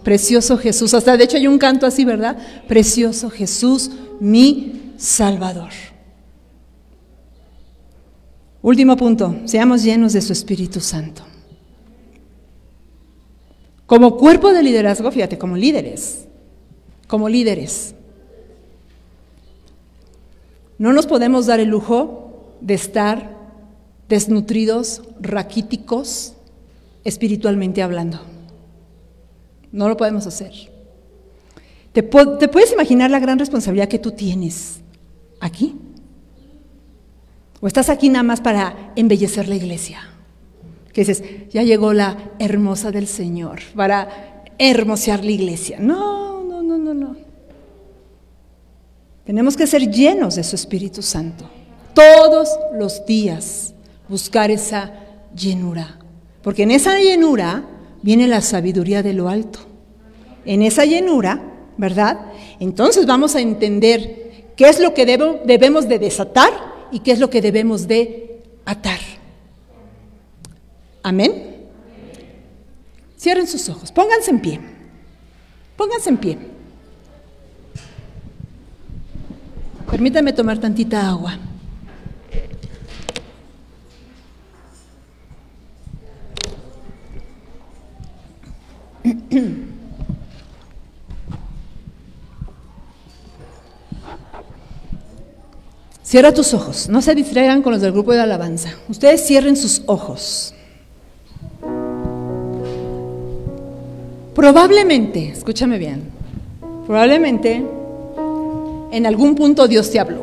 [0.57, 0.94] Jesús.
[0.94, 2.36] Hasta de hecho hay un canto así, ¿verdad?
[2.68, 3.90] Precioso Jesús,
[4.20, 5.70] mi Salvador.
[8.62, 11.22] Último punto, seamos llenos de su Espíritu Santo.
[13.86, 16.26] Como cuerpo de liderazgo, fíjate, como líderes,
[17.09, 17.94] como líderes,
[20.78, 23.36] no nos podemos dar el lujo de estar
[24.09, 26.34] desnutridos, raquíticos,
[27.02, 28.36] espiritualmente hablando.
[29.73, 30.53] No lo podemos hacer.
[31.93, 34.81] ¿Te, puedes imaginar la gran responsabilidad que tú tienes
[35.41, 35.77] aquí?
[37.61, 40.01] ¿O estás aquí nada más para embellecer la iglesia?
[40.93, 45.79] Que dices, ya llegó la hermosa del Señor para hermosear la iglesia.
[45.81, 47.17] No, no, no, no, no.
[49.25, 51.49] Tenemos que ser llenos de su Espíritu Santo.
[51.95, 53.73] Todos los días
[54.09, 54.93] buscar esa
[55.35, 55.99] llenura.
[56.43, 57.64] Porque en esa llenura
[58.07, 59.59] viene la sabiduría de lo alto.
[60.44, 61.42] En esa llenura,
[61.76, 62.26] ¿verdad?
[62.61, 66.52] Entonces vamos a entender qué es lo que debemos de desatar
[66.92, 69.00] y qué es lo que debemos de atar.
[71.02, 71.66] Amén.
[73.18, 74.61] Cierren sus ojos, pónganse en pie.
[75.76, 76.38] Pónganse en pie.
[79.90, 81.36] Permítanme tomar tantita agua.
[96.07, 98.70] Cierra tus ojos, no se distraigan con los del grupo de alabanza.
[98.88, 100.54] Ustedes cierren sus ojos.
[104.32, 106.04] Probablemente, escúchame bien,
[106.86, 107.61] probablemente
[108.92, 110.20] en algún punto Dios te habló.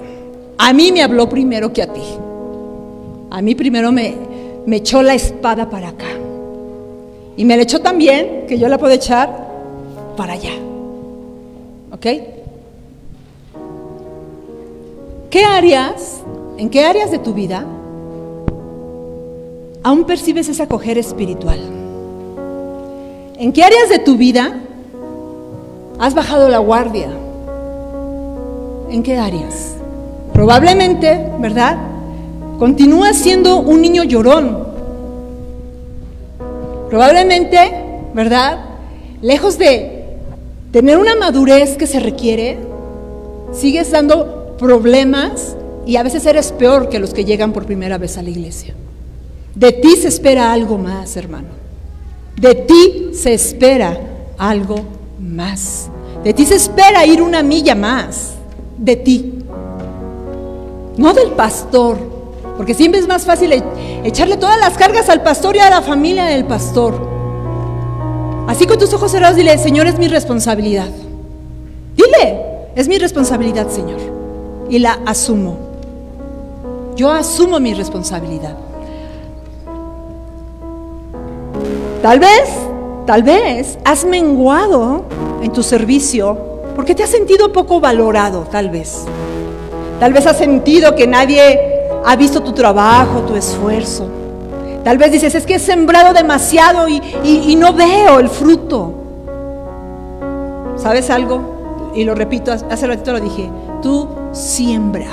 [0.58, 2.04] A mí me habló primero que a ti.
[3.30, 4.16] A mí primero me,
[4.66, 6.08] me echó la espada para acá.
[7.36, 9.50] Y me la echó también, que yo la puedo echar
[10.16, 10.54] para allá.
[11.92, 12.33] ¿Ok?
[15.34, 16.22] ¿Qué áreas,
[16.60, 17.66] en qué áreas de tu vida
[19.82, 21.60] aún percibes esa acoger espiritual?
[23.40, 24.60] ¿En qué áreas de tu vida
[25.98, 27.08] has bajado la guardia?
[28.92, 29.74] ¿En qué áreas?
[30.34, 31.80] Probablemente, ¿verdad?
[32.60, 34.68] Continúas siendo un niño llorón.
[36.92, 37.74] Probablemente,
[38.14, 38.66] ¿verdad?
[39.24, 40.20] Lejos de
[40.72, 42.60] tener una madurez que se requiere,
[43.52, 48.18] sigues dando problemas y a veces eres peor que los que llegan por primera vez
[48.18, 48.74] a la iglesia.
[49.56, 51.50] De ti se espera algo más, hermano.
[52.40, 54.00] De ti se espera
[54.38, 54.78] algo
[55.20, 55.90] más.
[56.24, 58.34] De ti se espera ir una milla más.
[58.78, 59.34] De ti.
[60.98, 61.98] No del pastor.
[62.58, 63.64] Porque siempre es más fácil e-,
[64.04, 67.14] echarle todas las cargas al pastor y a la familia del pastor.
[68.48, 70.90] Así con tus ojos cerrados dile, Señor, es mi responsabilidad.
[71.96, 72.40] Dile,
[72.76, 74.23] es mi responsabilidad, Señor.
[74.74, 75.56] Y la asumo.
[76.96, 78.56] Yo asumo mi responsabilidad.
[82.02, 82.50] Tal vez,
[83.06, 85.04] tal vez has menguado
[85.44, 86.36] en tu servicio
[86.76, 89.06] porque te has sentido poco valorado, tal vez.
[90.00, 91.60] Tal vez has sentido que nadie
[92.04, 94.08] ha visto tu trabajo, tu esfuerzo.
[94.84, 98.92] Tal vez dices, es que he sembrado demasiado y, no veo el fruto.
[100.78, 101.92] ¿Sabes algo?
[101.94, 103.52] Y lo repito, hace ratito lo dije,
[103.84, 105.08] tú siembra.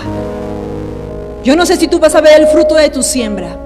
[1.44, 3.56] Yo no sé si tú vas a ver el fruto de tu siembra.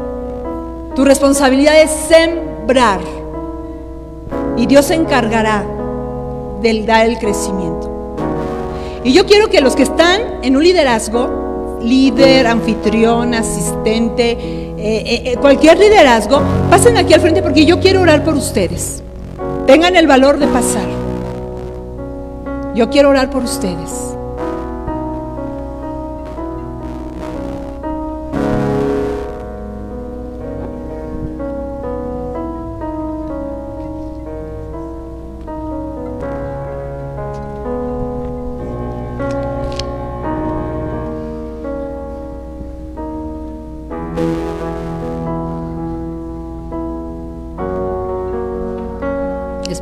[0.94, 3.00] Tu responsabilidad es sembrar
[4.57, 5.64] y Dios se encargará
[6.61, 7.90] de dar el crecimiento.
[9.02, 15.22] Y yo quiero que los que están en un liderazgo, líder, anfitrión, asistente, eh, eh,
[15.26, 16.40] eh, cualquier liderazgo,
[16.70, 19.02] pasen aquí al frente porque yo quiero orar por ustedes.
[19.66, 20.86] Tengan el valor de pasar.
[22.74, 24.14] Yo quiero orar por ustedes.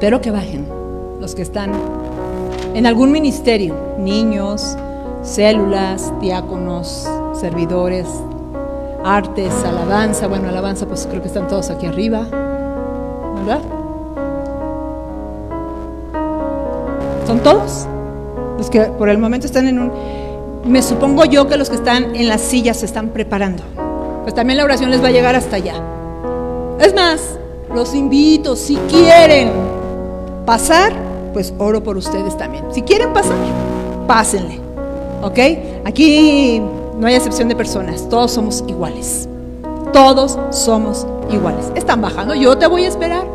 [0.03, 0.66] Espero que bajen
[1.20, 1.70] los que están
[2.74, 4.76] en algún ministerio, niños,
[5.22, 8.09] células, diáconos, servidores,
[9.05, 10.26] artes, alabanza.
[10.26, 12.26] Bueno, alabanza, pues creo que están todos aquí arriba,
[13.36, 13.61] ¿verdad?
[17.24, 17.86] ¿Son todos?
[18.59, 19.92] Los que por el momento están en un...
[20.64, 23.62] Me supongo yo que los que están en las sillas se están preparando.
[24.24, 25.74] Pues también la oración les va a llegar hasta allá.
[26.80, 27.38] Es más,
[27.72, 29.82] los invito, si quieren,
[30.45, 30.93] pasar,
[31.32, 32.64] pues oro por ustedes también.
[32.72, 33.36] Si quieren pasar,
[34.07, 34.61] pásenle.
[35.22, 35.38] ¿Ok?
[35.84, 36.61] Aquí
[36.99, 39.28] no hay excepción de personas, todos somos iguales.
[39.93, 41.66] Todos somos iguales.
[41.74, 43.26] Están bajando, yo te voy a esperar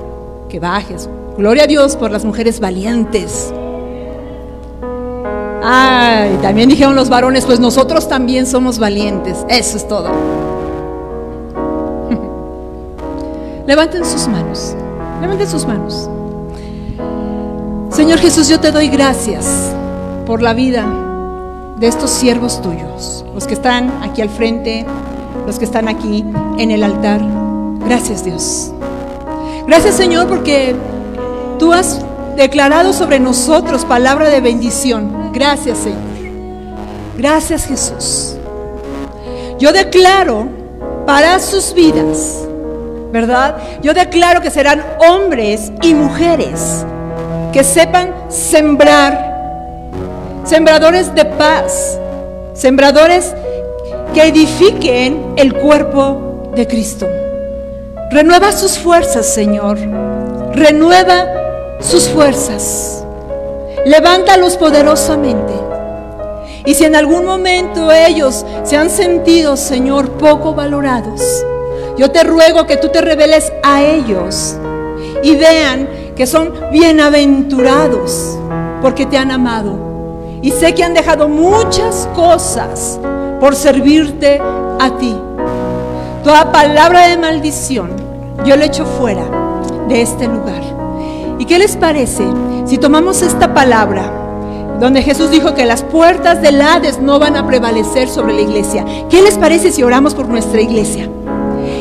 [0.50, 1.10] que bajes.
[1.38, 3.54] Gloria a Dios por las mujeres valientes.
[5.64, 9.46] Ay, también dijeron los varones, pues nosotros también somos valientes.
[9.50, 10.10] Eso es todo.
[13.68, 14.76] Levanten sus manos.
[15.22, 16.10] Levanten sus manos.
[17.98, 19.48] Señor Jesús, yo te doy gracias
[20.28, 20.86] por la vida
[21.78, 24.86] de estos siervos tuyos, los que están aquí al frente,
[25.48, 26.24] los que están aquí
[26.60, 27.20] en el altar.
[27.88, 28.72] Gracias Dios.
[29.66, 30.76] Gracias Señor porque
[31.58, 32.00] tú has
[32.36, 35.32] declarado sobre nosotros palabra de bendición.
[35.34, 35.98] Gracias Señor.
[37.18, 38.36] Gracias Jesús.
[39.58, 40.48] Yo declaro
[41.08, 42.48] para sus vidas,
[43.12, 43.58] ¿verdad?
[43.82, 46.86] Yo declaro que serán hombres y mujeres
[47.58, 49.34] que sepan sembrar,
[50.46, 51.98] sembradores de paz,
[52.54, 53.34] sembradores
[54.14, 57.08] que edifiquen el cuerpo de Cristo.
[58.12, 59.80] Renueva sus fuerzas, Señor.
[60.54, 61.26] Renueva
[61.80, 63.04] sus fuerzas.
[63.88, 65.54] Levántalos poderosamente.
[66.64, 71.44] Y si en algún momento ellos se han sentido, Señor, poco valorados,
[71.98, 74.56] yo te ruego que tú te reveles a ellos
[75.24, 78.38] y vean que son bienaventurados
[78.82, 79.88] porque te han amado.
[80.42, 83.00] Y sé que han dejado muchas cosas
[83.40, 84.42] por servirte
[84.80, 85.16] a ti.
[86.24, 87.92] Toda palabra de maldición,
[88.46, 89.24] yo lo echo fuera
[89.88, 90.62] de este lugar.
[91.40, 92.26] ¿Y qué les parece
[92.66, 94.24] si tomamos esta palabra?
[94.80, 98.86] donde Jesús dijo que las puertas del Hades no van a prevalecer sobre la iglesia.
[99.10, 101.10] ¿Qué les parece si oramos por nuestra iglesia?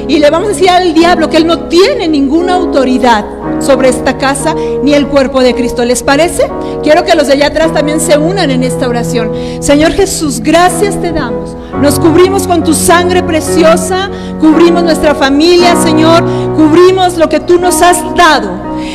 [0.08, 3.24] Y le vamos a decir al diablo que él no tiene ninguna autoridad
[3.60, 5.84] sobre esta casa ni el cuerpo de Cristo.
[5.84, 6.48] ¿Les parece?
[6.82, 9.32] Quiero que los de allá atrás también se unan en esta oración.
[9.60, 11.56] Señor Jesús, gracias te damos.
[11.80, 14.08] Nos cubrimos con tu sangre preciosa,
[14.40, 18.50] cubrimos nuestra familia, Señor, cubrimos lo que tú nos has dado.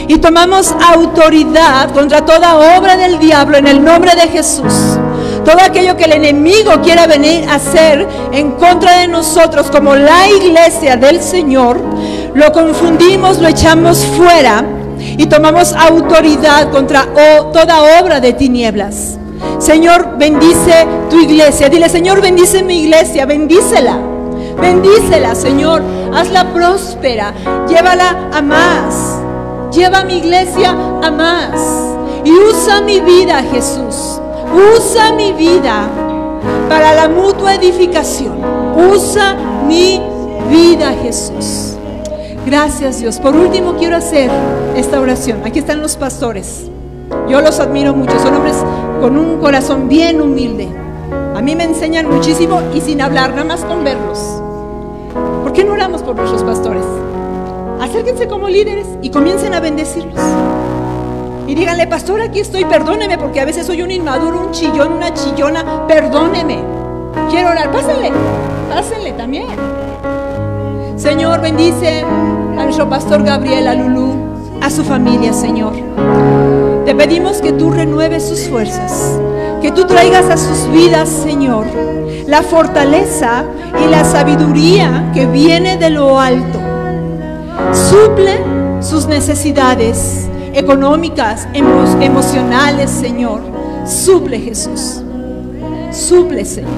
[0.08, 4.98] Y tomamos autoridad contra toda obra del diablo en el nombre de Jesús.
[5.46, 10.30] Todo aquello que el enemigo quiera venir a hacer en contra de nosotros como la
[10.30, 11.82] iglesia del Señor,
[12.34, 14.64] lo confundimos, lo echamos fuera
[15.00, 17.08] y tomamos autoridad contra
[17.52, 19.18] toda obra de tinieblas.
[19.60, 21.70] Señor, bendice tu iglesia.
[21.70, 23.98] Dile, Señor, bendice mi iglesia, bendícela.
[24.60, 25.82] Bendícela, Señor.
[26.14, 27.34] Hazla próspera.
[27.68, 29.20] Llévala a más.
[29.72, 31.60] Lleva mi iglesia a más.
[32.24, 34.21] Y usa mi vida, Jesús.
[34.54, 35.88] Usa mi vida
[36.68, 38.34] para la mutua edificación.
[38.94, 39.36] Usa
[39.68, 40.02] mi
[40.50, 41.76] vida, Jesús.
[42.46, 43.20] Gracias, Dios.
[43.20, 44.30] Por último, quiero hacer
[44.76, 45.42] esta oración.
[45.46, 46.70] Aquí están los pastores.
[47.30, 48.20] Yo los admiro mucho.
[48.20, 48.58] Son hombres
[49.00, 50.68] con un corazón bien humilde.
[51.36, 54.20] A mí me enseñan muchísimo y sin hablar, nada más con verlos.
[55.44, 56.84] ¿Por qué no oramos por nuestros pastores?
[57.80, 60.20] Acérquense como líderes y comiencen a bendecirlos.
[61.52, 65.14] Y díganle, pastor, aquí estoy, perdóneme, porque a veces soy un inmaduro, un chillón, una
[65.14, 66.64] chillona, perdóneme.
[67.30, 68.10] Quiero orar, pásenle,
[68.70, 69.48] pásenle también.
[70.96, 72.06] Señor, bendice
[72.58, 74.14] a nuestro pastor Gabriel, a Lulú,
[74.62, 75.74] a su familia, Señor.
[76.86, 79.20] Te pedimos que tú renueves sus fuerzas,
[79.62, 81.66] que tú traigas a sus vidas, Señor,
[82.28, 83.44] la fortaleza
[83.86, 86.62] y la sabiduría que viene de lo alto.
[87.74, 88.40] Suple
[88.80, 93.42] sus necesidades económicas, emocionales, Señor.
[93.86, 95.02] Suple, Jesús.
[95.92, 96.72] Suple, Señor.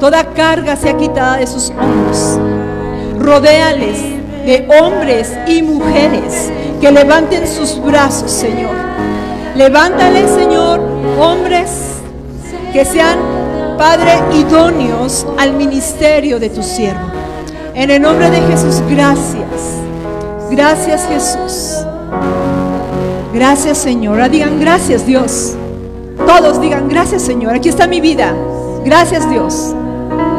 [0.00, 2.38] Toda carga sea quitada de sus hombros.
[3.18, 3.98] Rodéales
[4.46, 6.50] de hombres y mujeres
[6.80, 8.74] que levanten sus brazos, Señor.
[9.56, 10.80] Levántale, Señor,
[11.20, 11.98] hombres
[12.72, 13.18] que sean,
[13.76, 17.10] Padre, idóneos al ministerio de tu siervo.
[17.74, 19.78] En el nombre de Jesús, gracias.
[20.50, 21.84] Gracias, Jesús.
[23.38, 24.14] Gracias Señor.
[24.14, 25.54] Ahora digan gracias Dios.
[26.26, 27.54] Todos digan gracias Señor.
[27.54, 28.34] Aquí está mi vida.
[28.84, 29.76] Gracias Dios.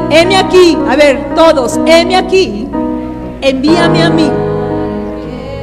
[0.10, 0.78] Heme aquí.
[0.86, 1.80] A ver, todos.
[1.86, 2.68] Heme aquí.
[3.39, 4.30] Envíame a mí.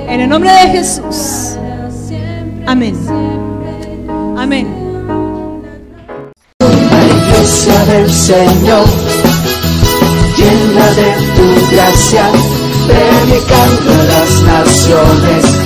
[0.09, 1.59] En el nombre de Jesús.
[2.65, 2.97] Amén.
[4.39, 4.67] Amén.
[6.61, 8.87] Iglesia del Señor,
[10.39, 12.31] llena de tu gracia,
[12.87, 15.66] predicando a las naciones